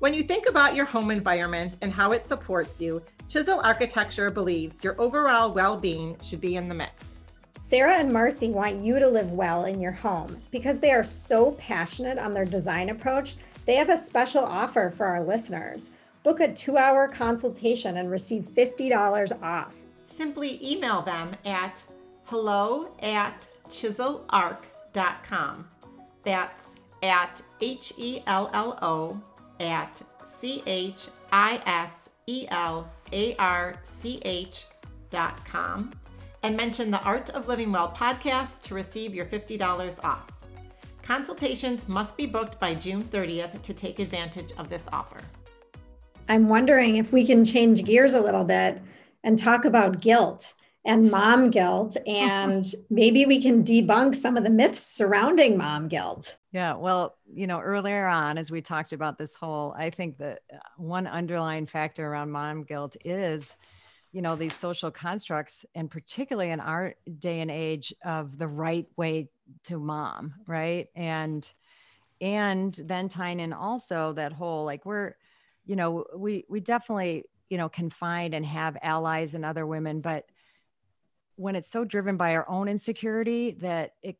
[0.00, 4.82] When you think about your home environment and how it supports you, Chisel Architecture believes
[4.84, 7.04] your overall well being should be in the mix.
[7.62, 10.36] Sarah and Marcy want you to live well in your home.
[10.50, 15.06] Because they are so passionate on their design approach, they have a special offer for
[15.06, 15.90] our listeners.
[16.22, 19.85] Book a two hour consultation and receive $50 off.
[20.16, 21.84] Simply email them at
[22.24, 25.68] hello at chiselarc.com.
[26.24, 26.64] That's
[27.02, 29.20] at H E L L O
[29.60, 30.00] at
[30.38, 34.64] C H I S E L A R C H
[35.10, 35.92] dot com
[36.42, 40.28] and mention the Art of Living Well podcast to receive your $50 off.
[41.02, 45.20] Consultations must be booked by June 30th to take advantage of this offer.
[46.28, 48.80] I'm wondering if we can change gears a little bit
[49.26, 50.54] and talk about guilt
[50.86, 56.38] and mom guilt and maybe we can debunk some of the myths surrounding mom guilt.
[56.52, 60.40] Yeah, well, you know, earlier on as we talked about this whole I think that
[60.50, 63.54] uh, one underlying factor around mom guilt is
[64.12, 68.86] you know these social constructs and particularly in our day and age of the right
[68.96, 69.28] way
[69.64, 71.52] to mom right and
[72.20, 75.14] and then tying in also that whole like we're
[75.66, 80.00] you know we we definitely you know can find and have allies and other women
[80.00, 80.26] but
[81.36, 84.16] when it's so driven by our own insecurity that it,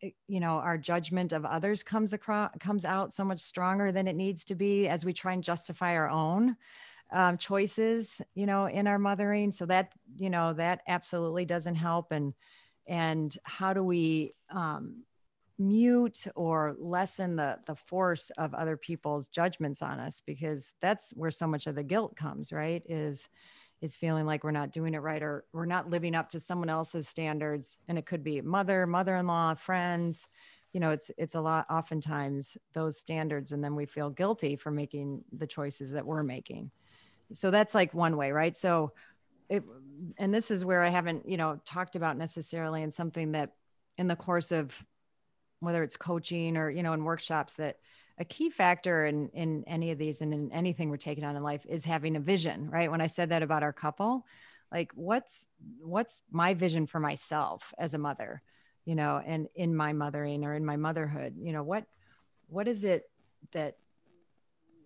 [0.00, 4.08] it, you know our judgment of others comes across comes out so much stronger than
[4.08, 6.56] it needs to be as we try and justify our own
[7.12, 9.52] um, choices, you know, in our mothering.
[9.52, 12.12] So that, you know, that absolutely doesn't help.
[12.12, 12.34] And,
[12.88, 15.04] and how do we um,
[15.58, 20.22] mute or lessen the, the force of other people's judgments on us?
[20.24, 22.82] Because that's where so much of the guilt comes, right?
[22.88, 23.28] Is,
[23.80, 26.70] is feeling like we're not doing it right or we're not living up to someone
[26.70, 27.78] else's standards.
[27.88, 30.28] And it could be mother, mother-in-law, friends,
[30.74, 34.70] you know it's it's a lot oftentimes those standards and then we feel guilty for
[34.70, 36.70] making the choices that we're making
[37.32, 38.92] so that's like one way right so
[39.48, 39.62] it
[40.18, 43.52] and this is where i haven't you know talked about necessarily and something that
[43.96, 44.84] in the course of
[45.64, 47.78] whether it's coaching or you know in workshops that
[48.18, 51.42] a key factor in in any of these and in anything we're taking on in
[51.42, 54.24] life is having a vision right when i said that about our couple
[54.72, 55.46] like what's
[55.80, 58.42] what's my vision for myself as a mother
[58.84, 61.84] you know and in my mothering or in my motherhood you know what
[62.48, 63.10] what is it
[63.52, 63.76] that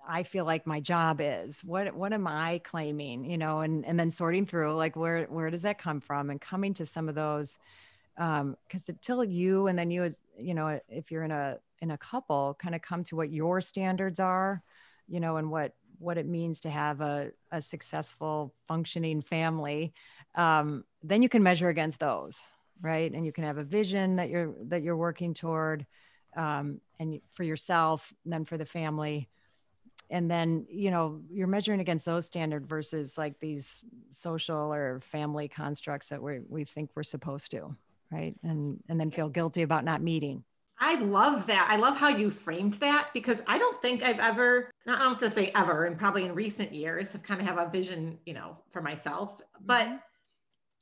[0.09, 1.63] I feel like my job is?
[1.63, 3.31] What what am I claiming?
[3.31, 6.41] You know, and and then sorting through like where where does that come from and
[6.41, 7.59] coming to some of those
[8.17, 11.91] um because until you and then you as you know if you're in a in
[11.91, 14.63] a couple kind of come to what your standards are
[15.07, 19.93] you know and what what it means to have a, a successful functioning family.
[20.37, 22.41] Um, then you can measure against those
[22.81, 23.13] right?
[23.13, 25.87] And you can have a vision that you're that you're working toward
[26.37, 29.29] um, and for yourself and then for the family.
[30.11, 35.49] And then you know you're measuring against those standard versus like these social or family
[35.49, 37.77] constructs that we we think we're supposed to
[38.11, 40.45] right and and then feel guilty about not meeting
[40.81, 41.67] I love that.
[41.69, 45.19] I love how you framed that because I don't think I've ever, I don't have
[45.19, 48.33] to say ever, and probably in recent years have kind of have a vision, you
[48.33, 49.41] know, for myself.
[49.61, 49.97] But mm-hmm.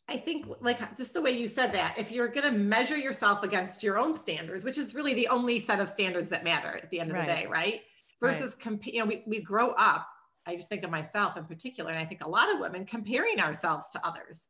[0.06, 3.42] I think like just the way you said that, if you're going to measure yourself
[3.42, 6.90] against your own standards, which is really the only set of standards that matter at
[6.90, 7.26] the end of right.
[7.26, 7.80] the day, right?
[8.20, 8.58] versus right.
[8.58, 10.08] comp- you know we, we grow up
[10.46, 13.40] i just think of myself in particular and i think a lot of women comparing
[13.40, 14.40] ourselves to others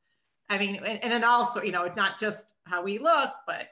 [0.51, 3.69] i mean and, and also you know it's not just how we look but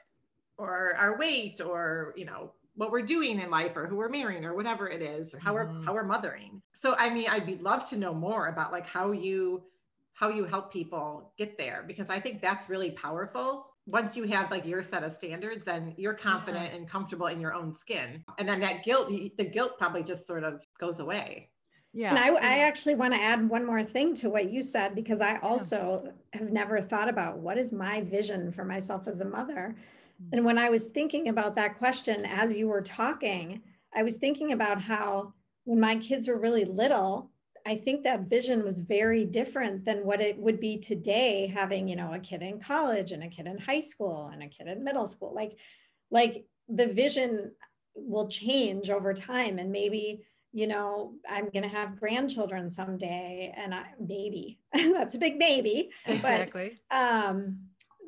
[0.57, 4.45] or our weight or you know what we're doing in life or who we're marrying
[4.45, 5.79] or whatever it is or how mm-hmm.
[5.79, 6.61] we're how we're mothering.
[6.73, 9.63] So i mean i'd be love to know more about like how you
[10.13, 13.71] how you help people get there because i think that's really powerful.
[13.87, 17.53] Once you have like your set of standards then you're confident and comfortable in your
[17.53, 18.23] own skin.
[18.37, 21.49] And then that guilt the guilt probably just sort of goes away
[21.95, 24.93] yeah and i, I actually want to add one more thing to what you said
[24.93, 26.39] because i also yeah.
[26.39, 29.75] have never thought about what is my vision for myself as a mother
[30.21, 30.29] mm.
[30.33, 33.61] and when I was thinking about that question as you were talking,
[33.95, 35.33] I was thinking about how
[35.63, 37.31] when my kids were really little,
[37.65, 41.95] I think that vision was very different than what it would be today, having, you
[41.95, 44.83] know, a kid in college and a kid in high school and a kid in
[44.83, 45.33] middle school.
[45.33, 45.57] Like,
[46.11, 47.51] like the vision
[47.95, 49.57] will change over time.
[49.57, 50.23] And maybe,
[50.55, 55.91] you know, I'm going to have grandchildren someday and I maybe that's a big maybe.
[56.05, 56.79] Exactly.
[56.89, 57.57] But, um,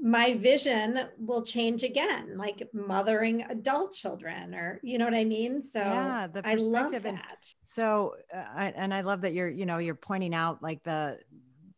[0.02, 5.62] my vision will change again, like mothering adult children, or you know what I mean.
[5.62, 7.32] So yeah, the perspective I love that.
[7.32, 10.84] And so, uh, I, and I love that you're, you know, you're pointing out like
[10.84, 11.18] the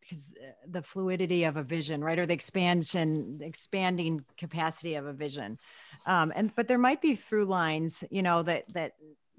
[0.00, 5.14] because uh, the fluidity of a vision, right, or the expansion, expanding capacity of a
[5.14, 5.58] vision,
[6.06, 8.92] um, and but there might be through lines, you know, that that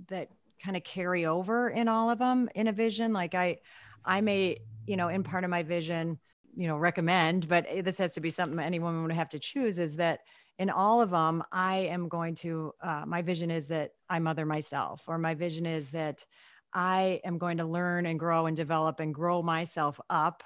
[0.08, 0.30] that
[0.64, 3.14] kind of carry over in all of them in a vision.
[3.14, 3.60] Like I,
[4.06, 6.20] I may, you know, in part of my vision
[6.56, 9.80] you know recommend but this has to be something any woman would have to choose
[9.80, 10.22] is that
[10.60, 14.46] in all of them i am going to uh, my vision is that i mother
[14.46, 16.26] myself or my vision is that
[16.74, 20.44] i am going to learn and grow and develop and grow myself up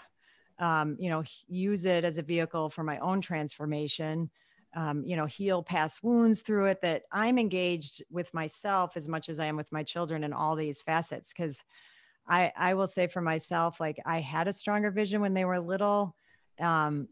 [0.59, 4.30] um, you know use it as a vehicle for my own transformation
[4.76, 9.30] um, you know heal past wounds through it that i'm engaged with myself as much
[9.30, 11.63] as i am with my children in all these facets because
[12.28, 15.59] I I will say for myself, like I had a stronger vision when they were
[15.59, 16.15] little.
[16.59, 17.09] Um,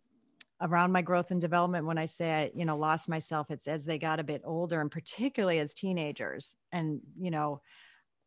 [0.61, 3.83] around my growth and development when i say i you know lost myself it's as
[3.83, 7.59] they got a bit older and particularly as teenagers and you know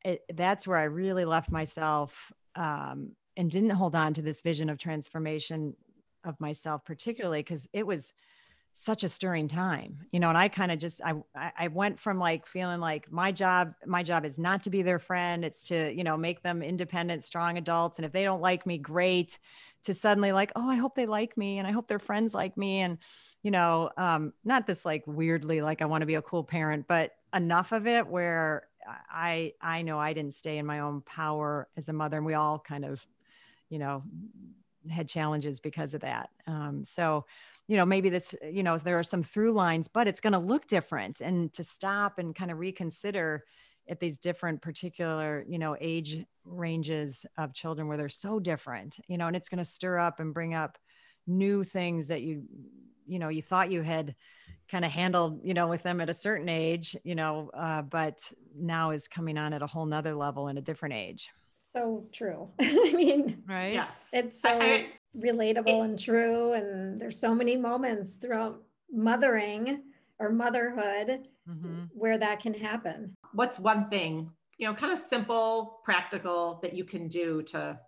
[0.05, 4.68] it, that's where i really left myself um, and didn't hold on to this vision
[4.68, 5.74] of transformation
[6.24, 8.12] of myself particularly because it was
[8.79, 12.18] such a stirring time you know and i kind of just I, I went from
[12.18, 15.91] like feeling like my job my job is not to be their friend it's to
[15.97, 19.39] you know make them independent strong adults and if they don't like me great
[19.85, 22.55] to suddenly like oh i hope they like me and i hope their friends like
[22.59, 22.99] me and
[23.43, 26.85] you know um not this like weirdly like i want to be a cool parent
[26.87, 28.68] but enough of it where
[29.11, 32.35] i i know i didn't stay in my own power as a mother and we
[32.35, 33.01] all kind of
[33.70, 34.03] you know
[34.91, 37.24] had challenges because of that um so
[37.68, 40.38] you know maybe this you know there are some through lines but it's going to
[40.38, 43.44] look different and to stop and kind of reconsider
[43.88, 49.18] at these different particular you know age ranges of children where they're so different you
[49.18, 50.78] know and it's going to stir up and bring up
[51.26, 52.44] new things that you
[53.06, 54.14] you know you thought you had
[54.70, 58.20] kind of handled you know with them at a certain age you know uh, but
[58.58, 61.30] now is coming on at a whole nother level in a different age.
[61.74, 62.48] So true.
[62.60, 63.74] I mean right?
[63.74, 63.88] yes.
[64.12, 64.88] It's so I,
[65.18, 66.52] relatable and true.
[66.52, 69.82] And there's so many moments throughout mothering
[70.18, 71.84] or motherhood mm-hmm.
[71.92, 73.14] where that can happen.
[73.32, 77.78] What's one thing, you know, kind of simple, practical that you can do to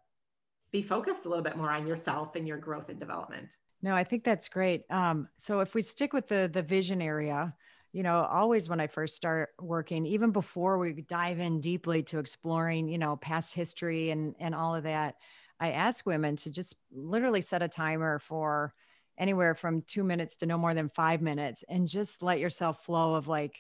[0.71, 3.57] be focused a little bit more on yourself and your growth and development?
[3.81, 4.83] No, I think that's great.
[4.91, 7.55] Um, so if we stick with the the vision area,
[7.93, 12.19] you know, always when I first start working, even before we dive in deeply to
[12.19, 15.15] exploring, you know, past history and and all of that,
[15.61, 18.73] I ask women to just literally set a timer for
[19.19, 23.15] anywhere from two minutes to no more than five minutes and just let yourself flow
[23.15, 23.57] of like,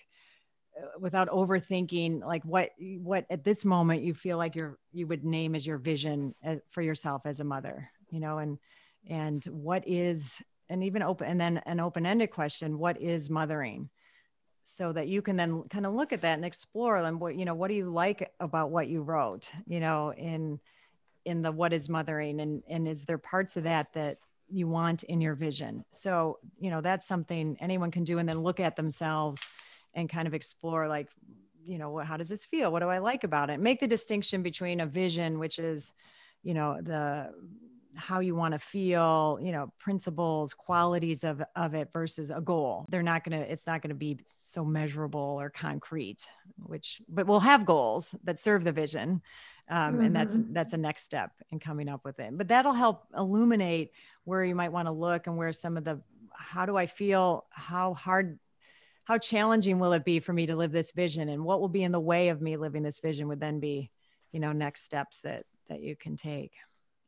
[0.78, 2.70] uh, without overthinking like what
[3.00, 6.56] what at this moment you feel like you're you would name as your vision uh,
[6.68, 8.58] for yourself as a mother you know and
[9.08, 13.88] and what is and even open and then an open-ended question what is mothering?
[14.64, 17.46] So that you can then kind of look at that and explore them what you
[17.46, 20.60] know what do you like about what you wrote you know in
[21.24, 25.02] in the what is mothering and and is there parts of that that you want
[25.04, 25.84] in your vision?
[25.90, 29.42] So you know that's something anyone can do and then look at themselves
[29.94, 31.08] and kind of explore like
[31.64, 32.72] you know how does this feel?
[32.72, 33.60] What do i like about it?
[33.60, 35.92] Make the distinction between a vision which is
[36.42, 37.32] you know the
[37.98, 42.86] how you want to feel you know principles qualities of of it versus a goal
[42.88, 46.28] they're not going to it's not going to be so measurable or concrete
[46.62, 49.20] which but we'll have goals that serve the vision
[49.68, 50.04] um, mm-hmm.
[50.04, 50.52] and that's mm-hmm.
[50.52, 53.90] that's a next step in coming up with it but that'll help illuminate
[54.24, 56.00] where you might want to look and where some of the
[56.32, 58.38] how do i feel how hard
[59.04, 61.82] how challenging will it be for me to live this vision and what will be
[61.82, 63.90] in the way of me living this vision would then be
[64.30, 66.52] you know next steps that that you can take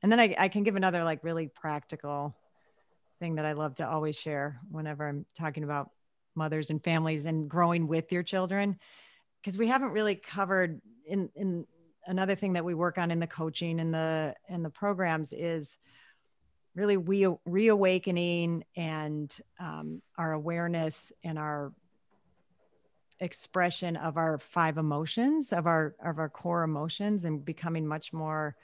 [0.03, 2.35] and then I, I can give another like really practical
[3.19, 5.91] thing that i love to always share whenever i'm talking about
[6.35, 8.79] mothers and families and growing with your children
[9.41, 11.67] because we haven't really covered in in
[12.07, 15.79] another thing that we work on in the coaching and the and the programs is
[16.75, 21.73] really we reawakening and um, our awareness and our
[23.19, 28.57] expression of our five emotions of our of our core emotions and becoming much more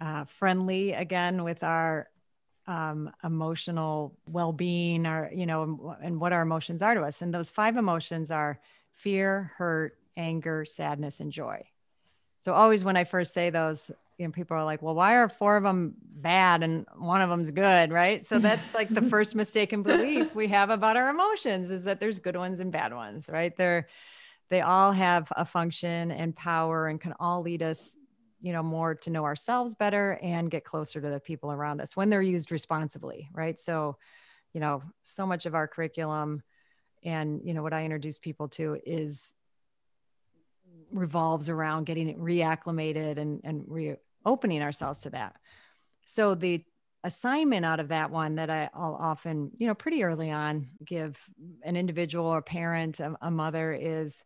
[0.00, 2.08] uh, friendly again with our
[2.66, 7.22] um, emotional well-being our you know and, and what our emotions are to us.
[7.22, 8.60] And those five emotions are
[8.94, 11.64] fear hurt anger sadness and joy.
[12.40, 15.28] So always when i first say those you know people are like well why are
[15.28, 17.90] four of them bad and one of them's good?
[17.90, 18.24] Right?
[18.24, 22.18] So that's like the first mistaken belief we have about our emotions is that there's
[22.18, 23.56] good ones and bad ones right?
[23.56, 23.88] They're
[24.50, 27.96] they all have a function and power and can all lead us
[28.40, 31.96] you know more to know ourselves better and get closer to the people around us
[31.96, 33.58] when they're used responsibly right?
[33.58, 33.96] So
[34.54, 36.42] you know so much of our curriculum
[37.04, 39.34] and you know what i introduce people to is
[40.90, 45.36] revolves around getting it reacclimated and and reopening ourselves to that.
[46.06, 46.64] So the
[47.04, 51.16] assignment out of that one that i'll often you know pretty early on give
[51.62, 54.24] an individual or parent a, a mother is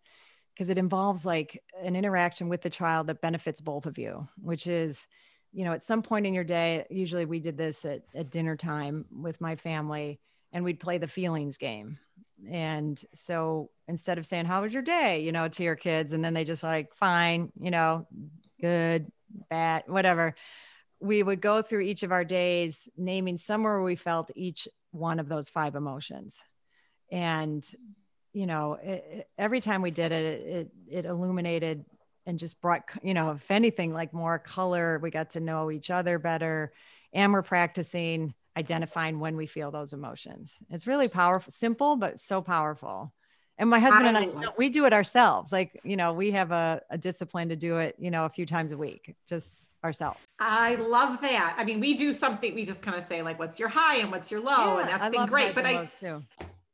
[0.55, 4.67] because it involves like an interaction with the child that benefits both of you, which
[4.67, 5.07] is,
[5.53, 8.57] you know, at some point in your day, usually we did this at, at dinner
[8.57, 10.21] time with my family
[10.53, 11.99] and we'd play the feelings game.
[12.51, 15.21] And so instead of saying, How was your day?
[15.21, 18.07] you know, to your kids, and then they just like, fine, you know,
[18.61, 19.11] good,
[19.49, 20.35] bad, whatever.
[21.01, 25.29] We would go through each of our days, naming somewhere we felt each one of
[25.29, 26.43] those five emotions.
[27.11, 27.65] And
[28.33, 31.85] you know, it, every time we did it, it, it illuminated
[32.27, 34.99] and just brought, you know, if anything, like more color.
[34.99, 36.73] We got to know each other better,
[37.13, 40.59] and we're practicing identifying when we feel those emotions.
[40.71, 43.13] It's really powerful, simple, but so powerful.
[43.59, 45.53] And my husband I, and I, we do it ourselves.
[45.53, 48.45] Like, you know, we have a, a discipline to do it, you know, a few
[48.45, 50.21] times a week, just ourselves.
[50.39, 51.55] I love that.
[51.57, 54.11] I mean, we do something, we just kind of say like, what's your high and
[54.11, 54.57] what's your low?
[54.57, 55.55] Yeah, and that's I been great.
[55.55, 56.23] But I, too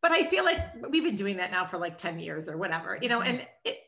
[0.03, 0.59] but I feel like
[0.91, 3.79] we've been doing that now for like 10 years or whatever, you know, and it,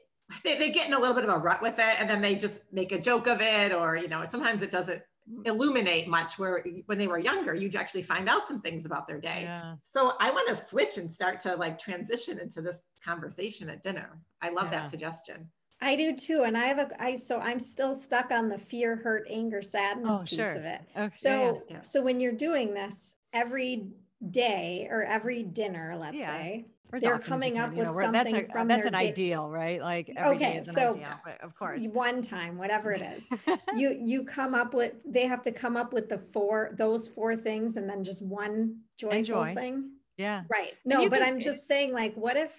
[0.45, 2.35] they, they get in a little bit of a rut with it and then they
[2.35, 5.03] just make a joke of it or, you know, sometimes it doesn't
[5.45, 9.21] illuminate much where when they were younger, you'd actually find out some things about their
[9.21, 9.43] day.
[9.43, 9.75] Yeah.
[9.85, 14.21] So I want to switch and start to like transition into this conversation at dinner.
[14.43, 14.83] I love yeah.
[14.83, 15.49] that suggestion.
[15.81, 16.43] I do too.
[16.43, 20.21] And I have a I so I'm still stuck on the fear, hurt, anger, sadness
[20.21, 20.55] oh, piece sure.
[20.55, 20.81] of it.
[20.97, 21.17] Okay.
[21.17, 21.83] So yeah.
[21.83, 23.89] so when you're doing this, every
[24.29, 26.29] day or every dinner, let's yeah.
[26.29, 26.67] say,
[26.99, 28.99] they're coming up with know, something that's a, from that's an day.
[28.99, 29.81] ideal, right?
[29.81, 31.09] Like okay, so ideal,
[31.41, 33.25] of course, one time, whatever it is,
[33.77, 34.95] you you come up with.
[35.05, 38.81] They have to come up with the four those four things, and then just one
[38.99, 39.55] joyful Enjoy.
[39.55, 39.91] thing.
[40.17, 40.73] Yeah, right.
[40.85, 42.53] No, but I'm just saying, like, what if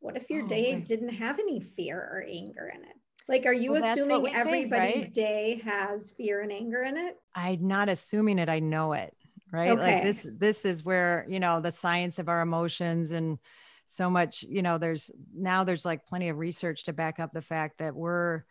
[0.00, 2.96] what if your oh, day didn't have any fear or anger in it?
[3.28, 5.14] Like, are you well, assuming everybody's think, right?
[5.14, 7.16] day has fear and anger in it?
[7.34, 8.48] I'm not assuming it.
[8.48, 9.14] I know it
[9.52, 9.70] right?
[9.70, 9.94] Okay.
[9.94, 13.38] like this this is where you know the science of our emotions and
[13.86, 17.42] so much you know there's now there's like plenty of research to back up the
[17.42, 18.42] fact that we're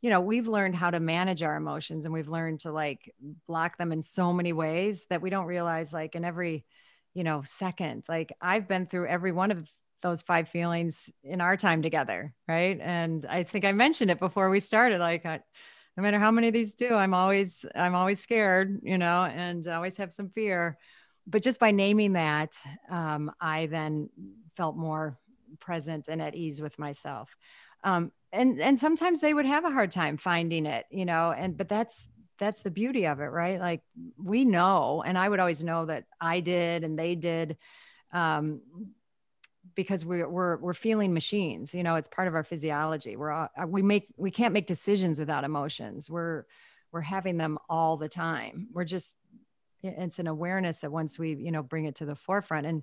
[0.00, 3.12] you know we've learned how to manage our emotions and we've learned to like
[3.48, 6.64] block them in so many ways that we don't realize like in every
[7.14, 8.04] you know second.
[8.08, 9.68] Like i've been through every one of
[10.02, 12.78] those five feelings in our time together right?
[12.80, 15.40] And i think i mentioned it before we started like I,
[15.96, 19.66] no matter how many of these do, I'm always, I'm always scared, you know, and
[19.68, 20.76] always have some fear.
[21.26, 22.54] But just by naming that,
[22.90, 24.10] um, I then
[24.56, 25.18] felt more
[25.60, 27.34] present and at ease with myself.
[27.82, 31.56] Um, and and sometimes they would have a hard time finding it, you know, and
[31.56, 33.60] but that's that's the beauty of it, right?
[33.60, 33.82] Like
[34.18, 37.56] we know, and I would always know that I did and they did.
[38.12, 38.60] Um,
[39.74, 43.16] because we're we're we're feeling machines you know it's part of our physiology.
[43.16, 46.10] We're all, uh, we make we can't make decisions without emotions.
[46.10, 46.44] We're
[46.92, 48.68] we're having them all the time.
[48.72, 49.16] We're just
[49.82, 52.82] it's an awareness that once we you know bring it to the forefront and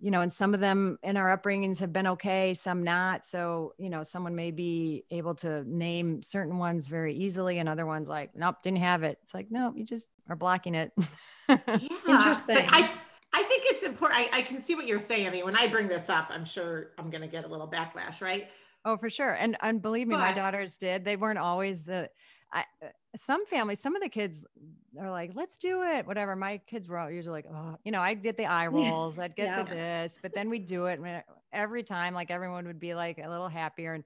[0.00, 3.24] you know and some of them in our upbringings have been okay some not.
[3.24, 7.86] So you know someone may be able to name certain ones very easily and other
[7.86, 9.18] ones like nope didn't have it.
[9.22, 10.92] It's like no you just are blocking it.
[11.48, 11.88] Yeah.
[12.06, 12.66] interesting.
[12.68, 12.90] I,
[13.32, 14.20] I think it's important.
[14.20, 15.26] I, I can see what you're saying.
[15.26, 17.68] I mean, when I bring this up, I'm sure I'm going to get a little
[17.68, 18.48] backlash, right?
[18.84, 19.32] Oh, for sure.
[19.32, 21.04] And and believe me, but, my daughters did.
[21.04, 22.10] They weren't always the.
[22.50, 22.64] I,
[23.14, 24.46] some families, some of the kids
[24.98, 26.34] are like, "Let's do it," whatever.
[26.36, 29.36] My kids were all usually like, "Oh, you know," I'd get the eye rolls, I'd
[29.36, 29.62] get yeah.
[29.62, 31.00] the this, but then we'd do it
[31.52, 32.14] every time.
[32.14, 34.04] Like everyone would be like a little happier, and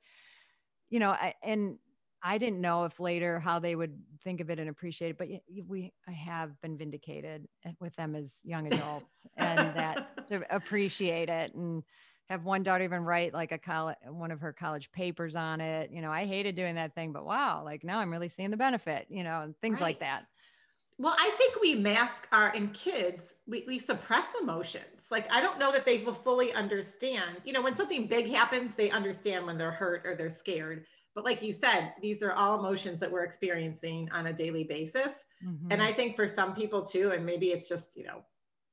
[0.91, 1.79] you know, I, and
[2.23, 5.29] I didn't know if later how they would think of it and appreciate it, but
[5.67, 11.29] we I have been vindicated eh, with them as young adults and that to appreciate
[11.29, 11.83] it and
[12.29, 15.91] have one daughter even write like a college one of her college papers on it.
[15.91, 18.57] You know i hated doing that thing but wow like now i'm really seeing the
[18.57, 19.89] benefit you know and things right.
[19.89, 20.27] like that.
[20.99, 24.85] Well i think we mask our in kids we, we suppress emotions.
[25.11, 27.39] Like i don't know that they will fully understand.
[27.45, 31.25] You know when something big happens they understand when they're hurt or they're scared but
[31.25, 35.13] like you said these are all emotions that we're experiencing on a daily basis
[35.45, 35.71] mm-hmm.
[35.71, 38.23] and i think for some people too and maybe it's just you know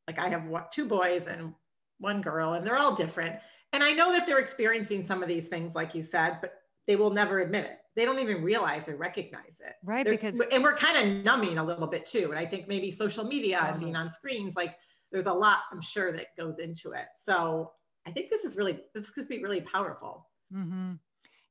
[0.07, 1.53] like i have what two boys and
[1.99, 3.35] one girl, and they're all different.
[3.71, 6.53] And I know that they're experiencing some of these things, like you said, but
[6.87, 7.77] they will never admit it.
[7.95, 9.75] They don't even realize or recognize it.
[9.83, 10.03] Right.
[10.03, 12.29] They're, because, and we're kind of numbing a little bit too.
[12.31, 14.75] And I think maybe social media and being on screens, like
[15.11, 17.05] there's a lot, I'm sure, that goes into it.
[17.23, 17.73] So
[18.07, 20.27] I think this is really, this could be really powerful.
[20.53, 20.93] Mm-hmm.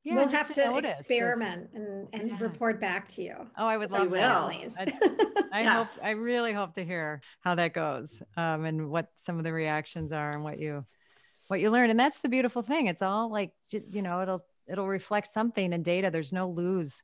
[0.09, 1.00] Yeah, we'll have to notice.
[1.00, 2.36] experiment and, and yeah.
[2.40, 3.34] report back to you.
[3.59, 4.24] Oh, I would love that.
[4.32, 5.76] I, I yes.
[5.76, 9.52] hope I really hope to hear how that goes um, and what some of the
[9.52, 10.86] reactions are and what you
[11.48, 11.90] what you learn.
[11.90, 12.86] And that's the beautiful thing.
[12.86, 16.11] It's all like you know, it'll it'll reflect something in data.
[16.11, 17.02] There's no lose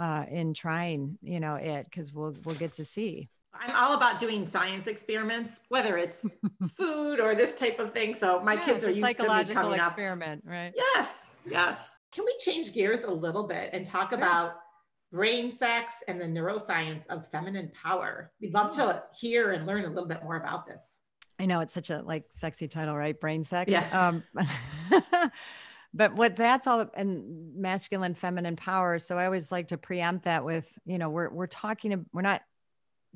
[0.00, 3.28] uh, in trying, you know, it because we'll we'll get to see.
[3.54, 6.24] I'm all about doing science experiments, whether it's
[6.76, 8.16] food or this type of thing.
[8.16, 10.50] So my yeah, kids are used to me coming experiment, up.
[10.50, 10.72] right?
[10.74, 11.76] Yes, yes.
[12.12, 14.18] Can we change gears a little bit and talk sure.
[14.18, 14.54] about
[15.12, 18.32] brain sex and the neuroscience of feminine power?
[18.40, 20.80] We'd love to hear and learn a little bit more about this.
[21.38, 23.18] I know it's such a like sexy title, right?
[23.18, 23.70] Brain sex.
[23.70, 23.86] Yeah.
[24.08, 24.24] Um,
[25.94, 30.44] but what that's all and masculine feminine power so i always like to preempt that
[30.44, 32.42] with you know we're we're talking we're not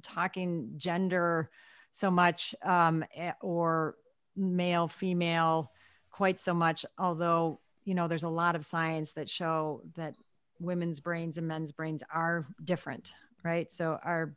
[0.02, 1.50] talking gender
[1.92, 3.94] so much um, eh, or
[4.36, 5.70] male female
[6.10, 10.16] quite so much although you know, there's a lot of science that show that
[10.60, 13.12] women's brains and men's brains are different,
[13.42, 13.70] right?
[13.70, 14.34] So our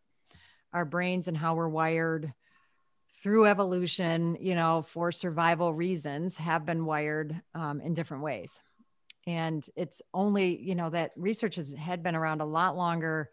[0.73, 2.33] our brains and how we're wired
[3.23, 8.61] through evolution, you know, for survival reasons, have been wired um, in different ways.
[9.25, 13.29] And it's only, you know, that research has had been around a lot longer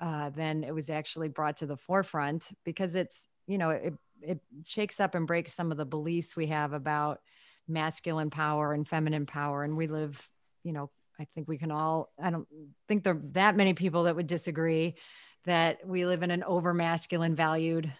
[0.00, 4.40] uh, than it was actually brought to the forefront because it's, you know, it, it
[4.66, 7.20] shakes up and breaks some of the beliefs we have about
[7.68, 9.64] masculine power and feminine power.
[9.64, 10.20] And we live,
[10.62, 12.48] you know, I think we can all, I don't
[12.88, 14.96] think there are that many people that would disagree
[15.44, 17.92] that we live in an over masculine valued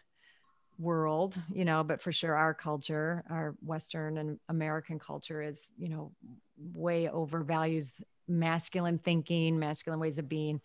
[0.79, 5.89] world, you know, but for sure our culture, our Western and American culture is, you
[5.89, 6.13] know,
[6.73, 7.93] way overvalues
[8.27, 10.61] masculine thinking, masculine ways of being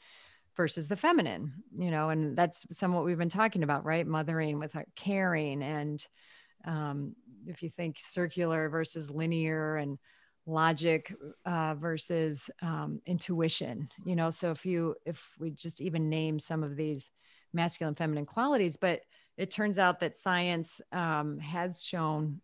[0.56, 4.08] versus the feminine, you know, and that's some what we've been talking about, right?
[4.08, 6.06] Mothering with caring and
[6.66, 7.16] um,
[7.48, 9.98] if you think circular versus linear and
[10.46, 11.14] logic
[11.46, 14.30] uh, versus um, intuition you know?
[14.30, 17.12] So if you if we just even name some of these
[17.54, 19.02] masculine feminine qualities but
[19.38, 22.42] it turns out that science um, has shown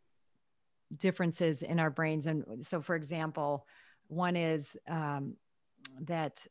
[0.97, 2.27] differences in our brains.
[2.27, 3.65] And so for example
[4.07, 5.35] one is um,
[6.01, 6.45] that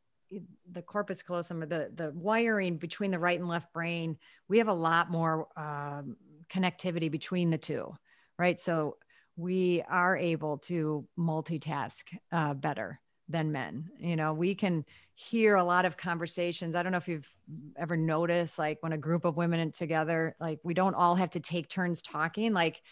[0.72, 4.68] the corpus callosum or the the wiring between the right and left brain we have
[4.68, 6.16] a lot more um,
[6.50, 7.94] connectivity between the two
[8.38, 8.58] right?
[8.58, 8.96] So
[9.36, 13.90] we are able to multitask uh, better than men.
[13.98, 14.84] You know, we can
[15.14, 16.74] hear a lot of conversations.
[16.74, 17.30] I don't know if you've
[17.76, 21.40] ever noticed, like when a group of women together, like we don't all have to
[21.40, 22.52] take turns talking.
[22.52, 22.82] Like,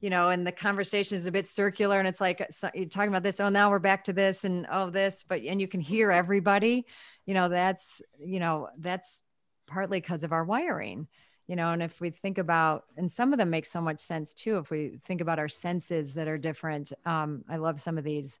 [0.00, 3.10] you know, and the conversation is a bit circular, and it's like so you're talking
[3.10, 3.40] about this.
[3.40, 5.24] Oh, now we're back to this, and oh, this.
[5.28, 6.86] But and you can hear everybody.
[7.26, 9.22] You know, that's you know that's
[9.66, 11.06] partly because of our wiring
[11.50, 14.32] you know and if we think about and some of them make so much sense
[14.32, 18.04] too if we think about our senses that are different um, i love some of
[18.04, 18.38] these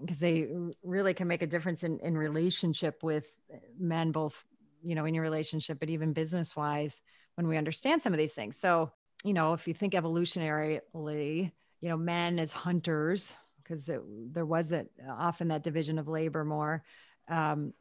[0.00, 0.46] because they
[0.82, 3.32] really can make a difference in, in relationship with
[3.78, 4.44] men both
[4.82, 7.02] you know in your relationship but even business wise
[7.36, 8.58] when we understand some of these things.
[8.58, 8.90] So
[9.24, 13.32] you know if you think evolutionarily you know men as hunters
[13.62, 13.88] because
[14.32, 16.84] there was that often that division of labor more
[17.28, 17.72] um,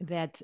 [0.00, 0.42] that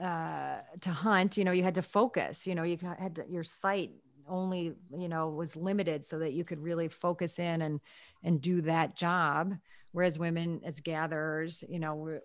[0.00, 3.44] uh, to hunt, you know, you had to focus, you know, you had to, your
[3.44, 3.92] sight
[4.28, 7.80] only, you know, was limited so that you could really focus in and,
[8.24, 9.54] and do that job.
[9.92, 12.20] Whereas women as gatherers, you know, we're,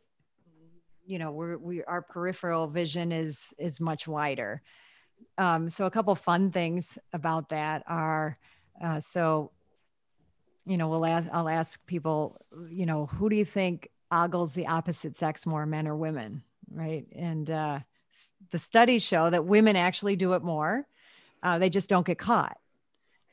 [1.06, 4.62] you know, we're, we, our peripheral vision is, is much wider.
[5.38, 8.38] Um, so a couple fun things about that are,
[8.84, 9.52] uh, so,
[10.66, 14.68] you know, we'll ask, I'll ask people, you know, who do you think ogles the
[14.68, 16.44] opposite sex more, men or women?
[16.74, 17.06] Right?
[17.16, 17.80] And uh,
[18.52, 20.86] the studies show that women actually do it more.
[21.44, 22.58] Uh, they just don't get caught.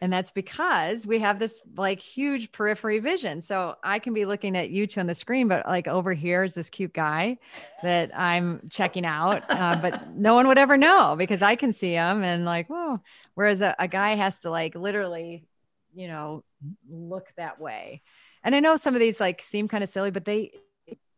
[0.00, 3.40] And that's because we have this like huge periphery vision.
[3.40, 6.44] So I can be looking at you two on the screen, but like over here
[6.44, 7.38] is this cute guy
[7.82, 9.42] that I'm checking out.
[9.48, 13.00] Uh, but no one would ever know because I can see him and like, whoa.
[13.34, 15.48] Whereas a, a guy has to like literally
[15.94, 16.44] you know,
[16.88, 18.02] look that way.
[18.44, 20.52] And I know some of these like seem kind of silly, but they,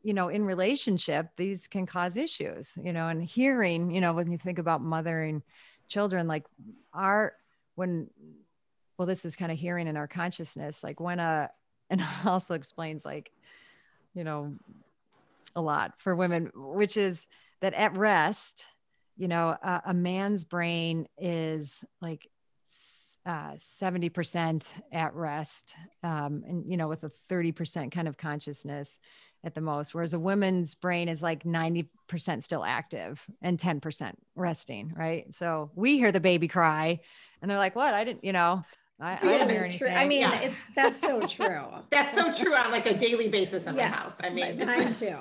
[0.03, 4.31] you know, in relationship, these can cause issues, you know, and hearing, you know, when
[4.31, 5.43] you think about mothering
[5.89, 6.45] children, like
[6.95, 7.35] our,
[7.75, 8.09] when,
[8.97, 11.51] well, this is kind of hearing in our consciousness, like when a,
[11.91, 13.33] and also explains like,
[14.15, 14.55] you know,
[15.57, 17.27] a lot for women, which is
[17.61, 18.67] that at rest,
[19.17, 22.29] you know, a, a man's brain is like
[23.27, 28.99] uh, 70% at rest um, and you know with a 30% kind of consciousness
[29.45, 31.87] at the most whereas a woman's brain is like 90%
[32.43, 37.01] still active and 10% resting right so we hear the baby cry
[37.41, 38.65] and they're like what i didn't you know
[39.03, 39.97] I, I didn't hear anything.
[39.97, 40.41] I mean, yeah.
[40.43, 41.65] it's that's so true.
[41.91, 44.17] that's so true on like a daily basis in yes, my house.
[44.23, 45.17] I mean, mine too.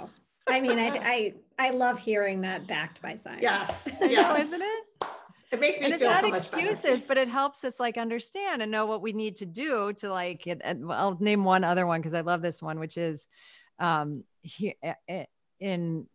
[0.47, 3.41] I mean, I, I I love hearing that backed by science.
[3.41, 4.85] Yeah, yeah, isn't it?
[5.51, 8.71] It makes me and it's not so excuses, but it helps us like understand and
[8.71, 10.47] know what we need to do to like.
[10.89, 13.27] I'll name one other one because I love this one, which is
[13.79, 14.73] um here
[15.59, 16.07] in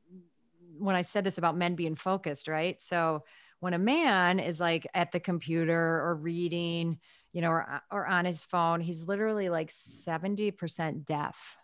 [0.79, 2.81] when I said this about men being focused, right?
[2.83, 3.25] So
[3.61, 6.99] when a man is like at the computer or reading,
[7.33, 11.57] you know, or, or on his phone, he's literally like 70% deaf.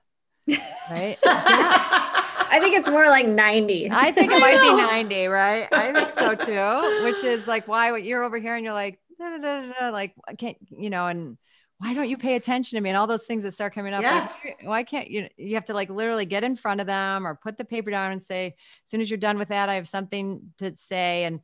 [0.49, 1.17] Right?
[1.25, 1.99] yeah.
[2.53, 3.91] I think it's more like 90.
[3.93, 4.77] I think it might be
[5.09, 5.69] 90, right?
[5.73, 9.39] I think so too, which is like why you're over here and you're like, da,
[9.39, 11.37] da, da, like, I can't, you know, and
[11.81, 14.03] why don't you pay attention to me and all those things that start coming up
[14.03, 14.31] yes.
[14.45, 17.35] like, why can't you you have to like literally get in front of them or
[17.35, 18.55] put the paper down and say
[18.85, 21.41] as soon as you're done with that i have something to say and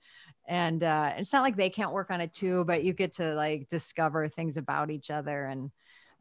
[0.49, 3.35] and uh, it's not like they can't work on it too but you get to
[3.35, 5.71] like discover things about each other and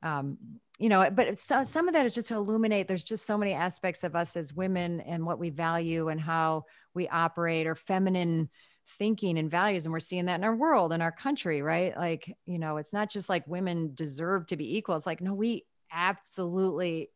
[0.03, 0.37] um,
[0.77, 2.87] you know, but so, some of that is just to illuminate.
[2.87, 6.65] There's just so many aspects of us as women and what we value and how
[6.93, 8.49] we operate or feminine
[8.97, 9.85] thinking and values.
[9.85, 11.95] And we're seeing that in our world, in our country, right?
[11.95, 14.95] Like, you know, it's not just like women deserve to be equal.
[14.95, 17.09] It's like, no, we absolutely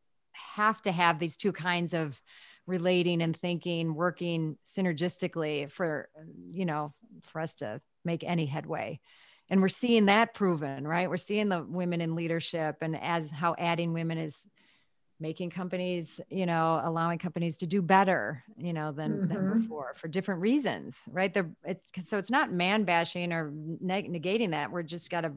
[0.55, 2.19] have to have these two kinds of
[2.65, 6.09] relating and thinking working synergistically for,
[6.51, 6.93] you know,
[7.23, 8.99] for us to make any headway
[9.49, 13.55] and we're seeing that proven right we're seeing the women in leadership and as how
[13.57, 14.47] adding women is
[15.19, 19.33] making companies you know allowing companies to do better you know than, mm-hmm.
[19.33, 21.33] than before for different reasons right?
[21.33, 24.71] They're it's so it's not man bashing or neg- negating that.
[24.71, 25.31] We're just got to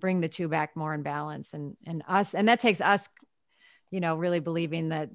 [0.00, 3.08] bring the two back more in balance and and us and that takes us
[3.90, 5.08] you know really believing that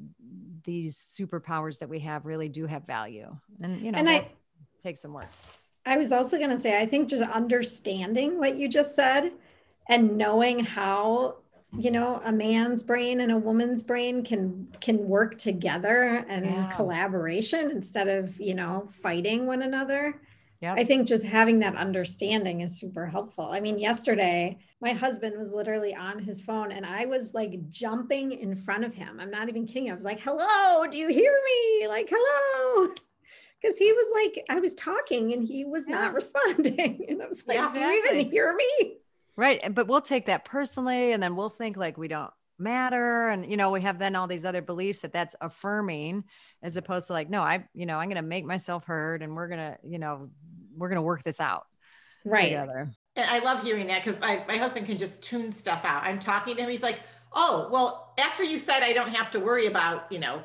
[0.64, 3.36] these superpowers that we have really do have value.
[3.62, 4.28] And you know and I,
[4.82, 5.28] take some work.
[5.86, 9.32] I was also going to say, I think just understanding what you just said
[9.90, 11.38] and knowing how
[11.74, 11.94] you mm-hmm.
[11.94, 16.72] know a man's brain and a woman's brain can can work together and yeah.
[16.76, 20.20] collaboration instead of you know fighting one another.
[20.60, 23.46] Yeah i think just having that understanding is super helpful.
[23.46, 28.32] I mean yesterday my husband was literally on his phone and i was like jumping
[28.32, 29.20] in front of him.
[29.20, 29.90] I'm not even kidding.
[29.90, 31.88] I was like hello do you hear me?
[31.88, 32.94] Like hello.
[33.62, 35.94] Because he was like, I was talking and he was yeah.
[35.94, 37.06] not responding.
[37.08, 38.98] And I was like, yeah, do you even hear me?
[39.38, 39.74] Right.
[39.74, 43.30] But we'll take that personally and then we'll think like we don't matter.
[43.30, 46.24] And, you know, we have then all these other beliefs that that's affirming
[46.62, 49.36] as opposed to like, no, I, you know, I'm going to make myself heard and
[49.36, 50.30] we're going to, you know,
[50.76, 51.66] we're going to work this out
[52.24, 52.92] right together.
[53.16, 56.04] And I love hearing that because my, my husband can just tune stuff out.
[56.04, 56.70] I'm talking to him.
[56.70, 57.02] He's like,
[57.34, 60.44] oh, well, after you said I don't have to worry about, you know,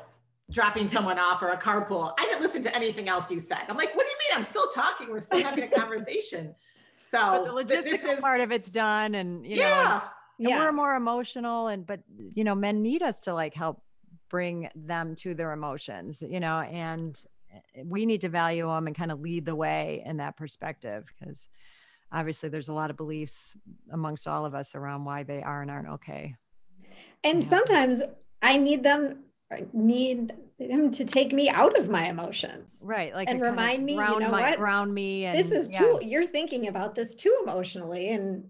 [0.51, 2.13] dropping someone off or a carpool.
[2.17, 3.59] I didn't listen to anything else you said.
[3.67, 4.37] I'm like, what do you mean?
[4.37, 5.09] I'm still talking.
[5.09, 6.55] We're still having a conversation.
[7.11, 9.69] So but the logistical is, part of it's done, and you yeah.
[9.69, 10.01] know,
[10.39, 10.59] and, yeah.
[10.59, 12.01] we're more emotional, and but
[12.33, 13.81] you know, men need us to like help
[14.29, 18.95] bring them to their emotions, you know, and eh, we need to value them and
[18.95, 21.47] kind of lead the way in that perspective because
[22.11, 23.55] obviously there's a lot of beliefs
[23.91, 26.35] amongst all of us around why they are and aren't okay.
[27.23, 27.47] And yeah.
[27.47, 28.01] sometimes
[28.41, 29.23] I need them
[29.73, 34.15] need him to take me out of my emotions right like and remind me ground
[34.15, 35.79] you know my, what ground me and, this is yeah.
[35.79, 38.43] too you're thinking about this too emotionally and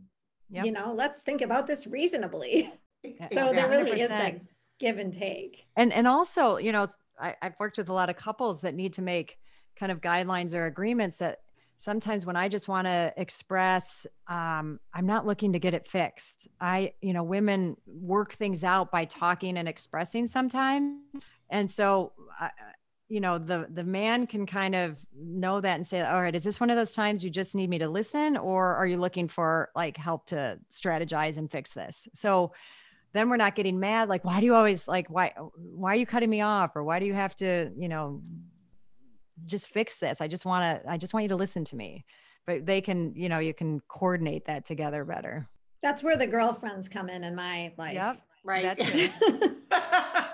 [0.50, 0.66] yep.
[0.66, 2.72] you know let's think about this reasonably
[3.32, 3.98] so there really 100%.
[4.00, 4.42] is that
[4.80, 6.88] give and take and and also you know
[7.20, 9.38] I, i've worked with a lot of couples that need to make
[9.78, 11.40] kind of guidelines or agreements that
[11.78, 16.48] sometimes when I just want to express, um, I'm not looking to get it fixed.
[16.60, 21.00] I, you know, women work things out by talking and expressing sometimes.
[21.50, 22.50] And so, uh,
[23.10, 26.44] you know, the the man can kind of know that and say, all right, is
[26.44, 29.30] this one of those times you just need me to listen, or are you looking
[29.30, 32.08] for like help to strategize and fix this?
[32.14, 32.52] So
[33.14, 36.06] then we're not getting mad like why do you always like why why are you
[36.06, 38.22] cutting me off or why do you have to you know
[39.46, 40.22] just fix this.
[40.22, 42.06] I just want to, I just want you to listen to me.
[42.46, 45.48] But they can, you know, you can coordinate that together better.
[45.84, 47.94] That's where the girlfriends come in in my life.
[47.94, 48.22] Yep.
[48.44, 48.64] Right.
[48.64, 49.10] That too.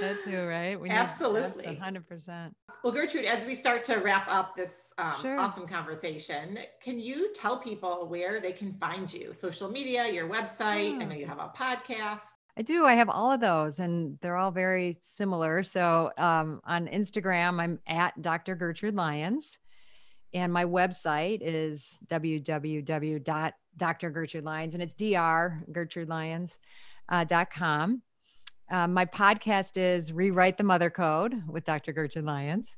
[0.00, 0.78] That too, right?
[0.78, 1.74] We Absolutely.
[1.76, 2.54] hundred percent.
[2.84, 5.38] Well, Gertrude, as we start to wrap up this um, Sure.
[5.38, 9.32] awesome conversation, can you tell people where they can find you?
[9.32, 11.00] Social media, your website.
[11.00, 12.20] I know you have a podcast.
[12.58, 12.86] I do.
[12.86, 15.62] I have all of those, and they're all very similar.
[15.62, 18.54] So um, on Instagram, I'm at Dr.
[18.54, 19.58] Gertrude Lyons,
[20.32, 23.24] and my website is www.drgertrude
[24.74, 26.48] and it's dr
[27.08, 28.02] uh, dot com.
[28.68, 31.92] Um, my podcast is Rewrite the Mother Code with Dr.
[31.92, 32.76] Gertrude Lyons.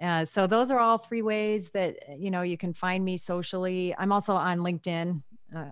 [0.00, 3.94] Uh, so those are all three ways that you know you can find me socially.
[3.98, 5.22] I'm also on LinkedIn
[5.56, 5.70] uh,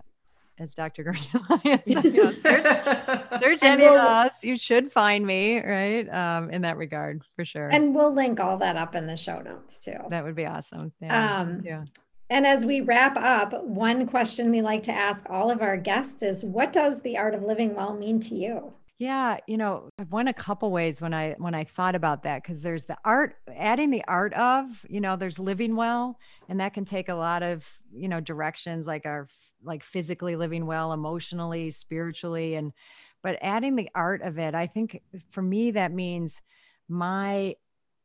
[0.59, 1.15] as Dr.
[1.49, 1.81] Lyons.
[1.85, 2.65] You know, search,
[3.41, 4.43] search any of we'll- us.
[4.43, 6.07] You should find me, right?
[6.09, 7.69] Um, in that regard, for sure.
[7.69, 9.97] And we'll link all that up in the show notes too.
[10.09, 10.91] that would be awesome.
[11.01, 11.39] Yeah.
[11.41, 11.85] Um, yeah.
[12.29, 16.23] And as we wrap up, one question we like to ask all of our guests
[16.23, 18.73] is what does the art of living well mean to you?
[18.97, 22.41] Yeah, you know, I've went a couple ways when I when I thought about that
[22.41, 26.73] because there's the art, adding the art of, you know, there's living well, and that
[26.73, 29.27] can take a lot of, you know, directions like our
[29.63, 32.73] like physically living well, emotionally, spiritually, and
[33.21, 36.41] but adding the art of it, I think for me that means
[36.89, 37.55] my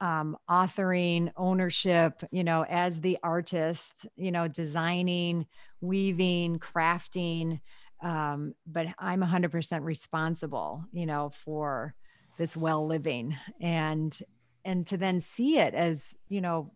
[0.00, 5.46] um, authoring ownership, you know, as the artist, you know, designing,
[5.80, 7.61] weaving, crafting,
[8.00, 11.94] um, but I'm 100% responsible, you know, for
[12.38, 14.16] this well living and
[14.64, 16.70] and to then see it as you know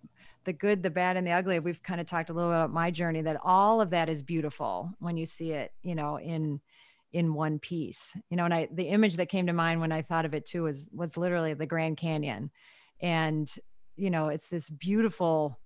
[0.45, 1.59] the good the bad and the ugly.
[1.59, 4.23] We've kind of talked a little bit about my journey that all of that is
[4.23, 6.61] beautiful when you see it you know in
[7.13, 10.01] in one piece you know and i the image that came to mind when i
[10.01, 12.51] thought of it too was was literally the grand canyon.
[13.01, 13.53] And
[13.97, 15.59] you know it's this beautiful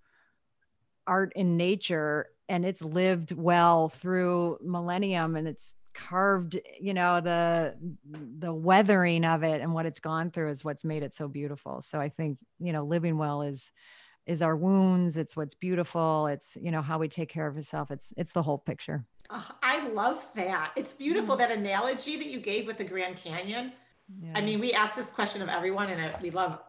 [1.07, 7.75] art in nature and it's lived well through millennium and it's carved you know the
[8.39, 11.81] the weathering of it and what it's gone through is what's made it so beautiful.
[11.83, 13.73] So i think you know living well is
[14.27, 17.91] is our wounds it's what's beautiful it's you know how we take care of ourselves
[17.91, 20.71] it's it's the whole picture Oh, I love that.
[20.77, 21.39] It's beautiful mm.
[21.39, 23.73] that analogy that you gave with the Grand Canyon.
[24.23, 24.31] yeah.
[24.37, 26.61] I mean, we ask this question of everyone, and we love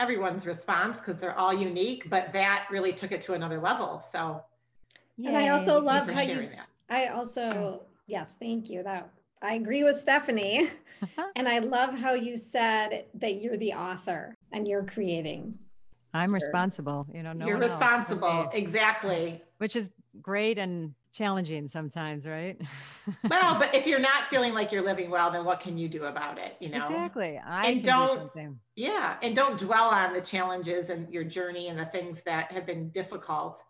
[0.00, 2.08] everyone's response because they're all unique.
[2.08, 4.02] But that really took it to another level.
[4.12, 4.42] So
[5.22, 8.82] And I also love for how you, sharing s- I also, yes, thank you.
[8.82, 9.10] That
[9.42, 10.70] I agree with Stephanie.
[11.36, 15.58] And I love how you said that you're the author and you're creating.
[16.16, 18.50] I'm responsible you know no you're one else but responsible.
[18.52, 19.42] Exactly.
[19.58, 19.90] which is
[20.22, 22.60] great and challenging sometimes right
[23.30, 26.04] Well, but if you're not feeling like you're living well, then what can you do
[26.04, 26.56] about it?
[26.60, 26.78] You know?
[26.78, 29.16] exactly i And do don't- something Yeah.
[29.22, 32.90] And don't dwell on the challenges and your journey and the things that have been
[32.90, 33.62] difficult.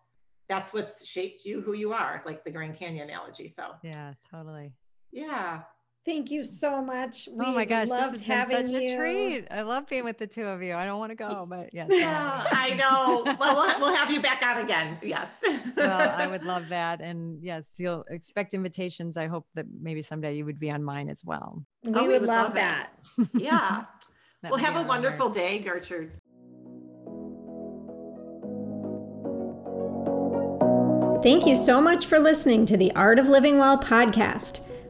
[0.49, 3.47] That's what's shaped you who you are, like the Grand Canyon analogy.
[3.49, 4.73] So, yeah totally
[5.13, 5.63] yeah.
[6.07, 7.29] Thank you so much.
[7.33, 8.93] Oh my We've gosh, this loved has been having such you.
[8.93, 9.47] a treat.
[9.51, 10.73] I love being with the two of you.
[10.73, 11.89] I don't want to go, but yes.
[11.93, 13.25] Yeah, I know.
[13.41, 14.99] Well, we'll, we'll have you back on again.
[15.03, 15.29] Yes.
[15.77, 17.01] well, I would love that.
[17.01, 19.17] And yes, you'll expect invitations.
[19.17, 21.65] I hope that maybe someday you would be on mine as well.
[21.83, 22.91] We Oh, we would would love love that.
[23.35, 23.83] Yeah.
[24.43, 24.89] That well, have a an honor.
[24.89, 26.13] wonderful day, Gertrude.
[31.23, 34.61] Thank you so much for listening to the Art of Living Well podcast.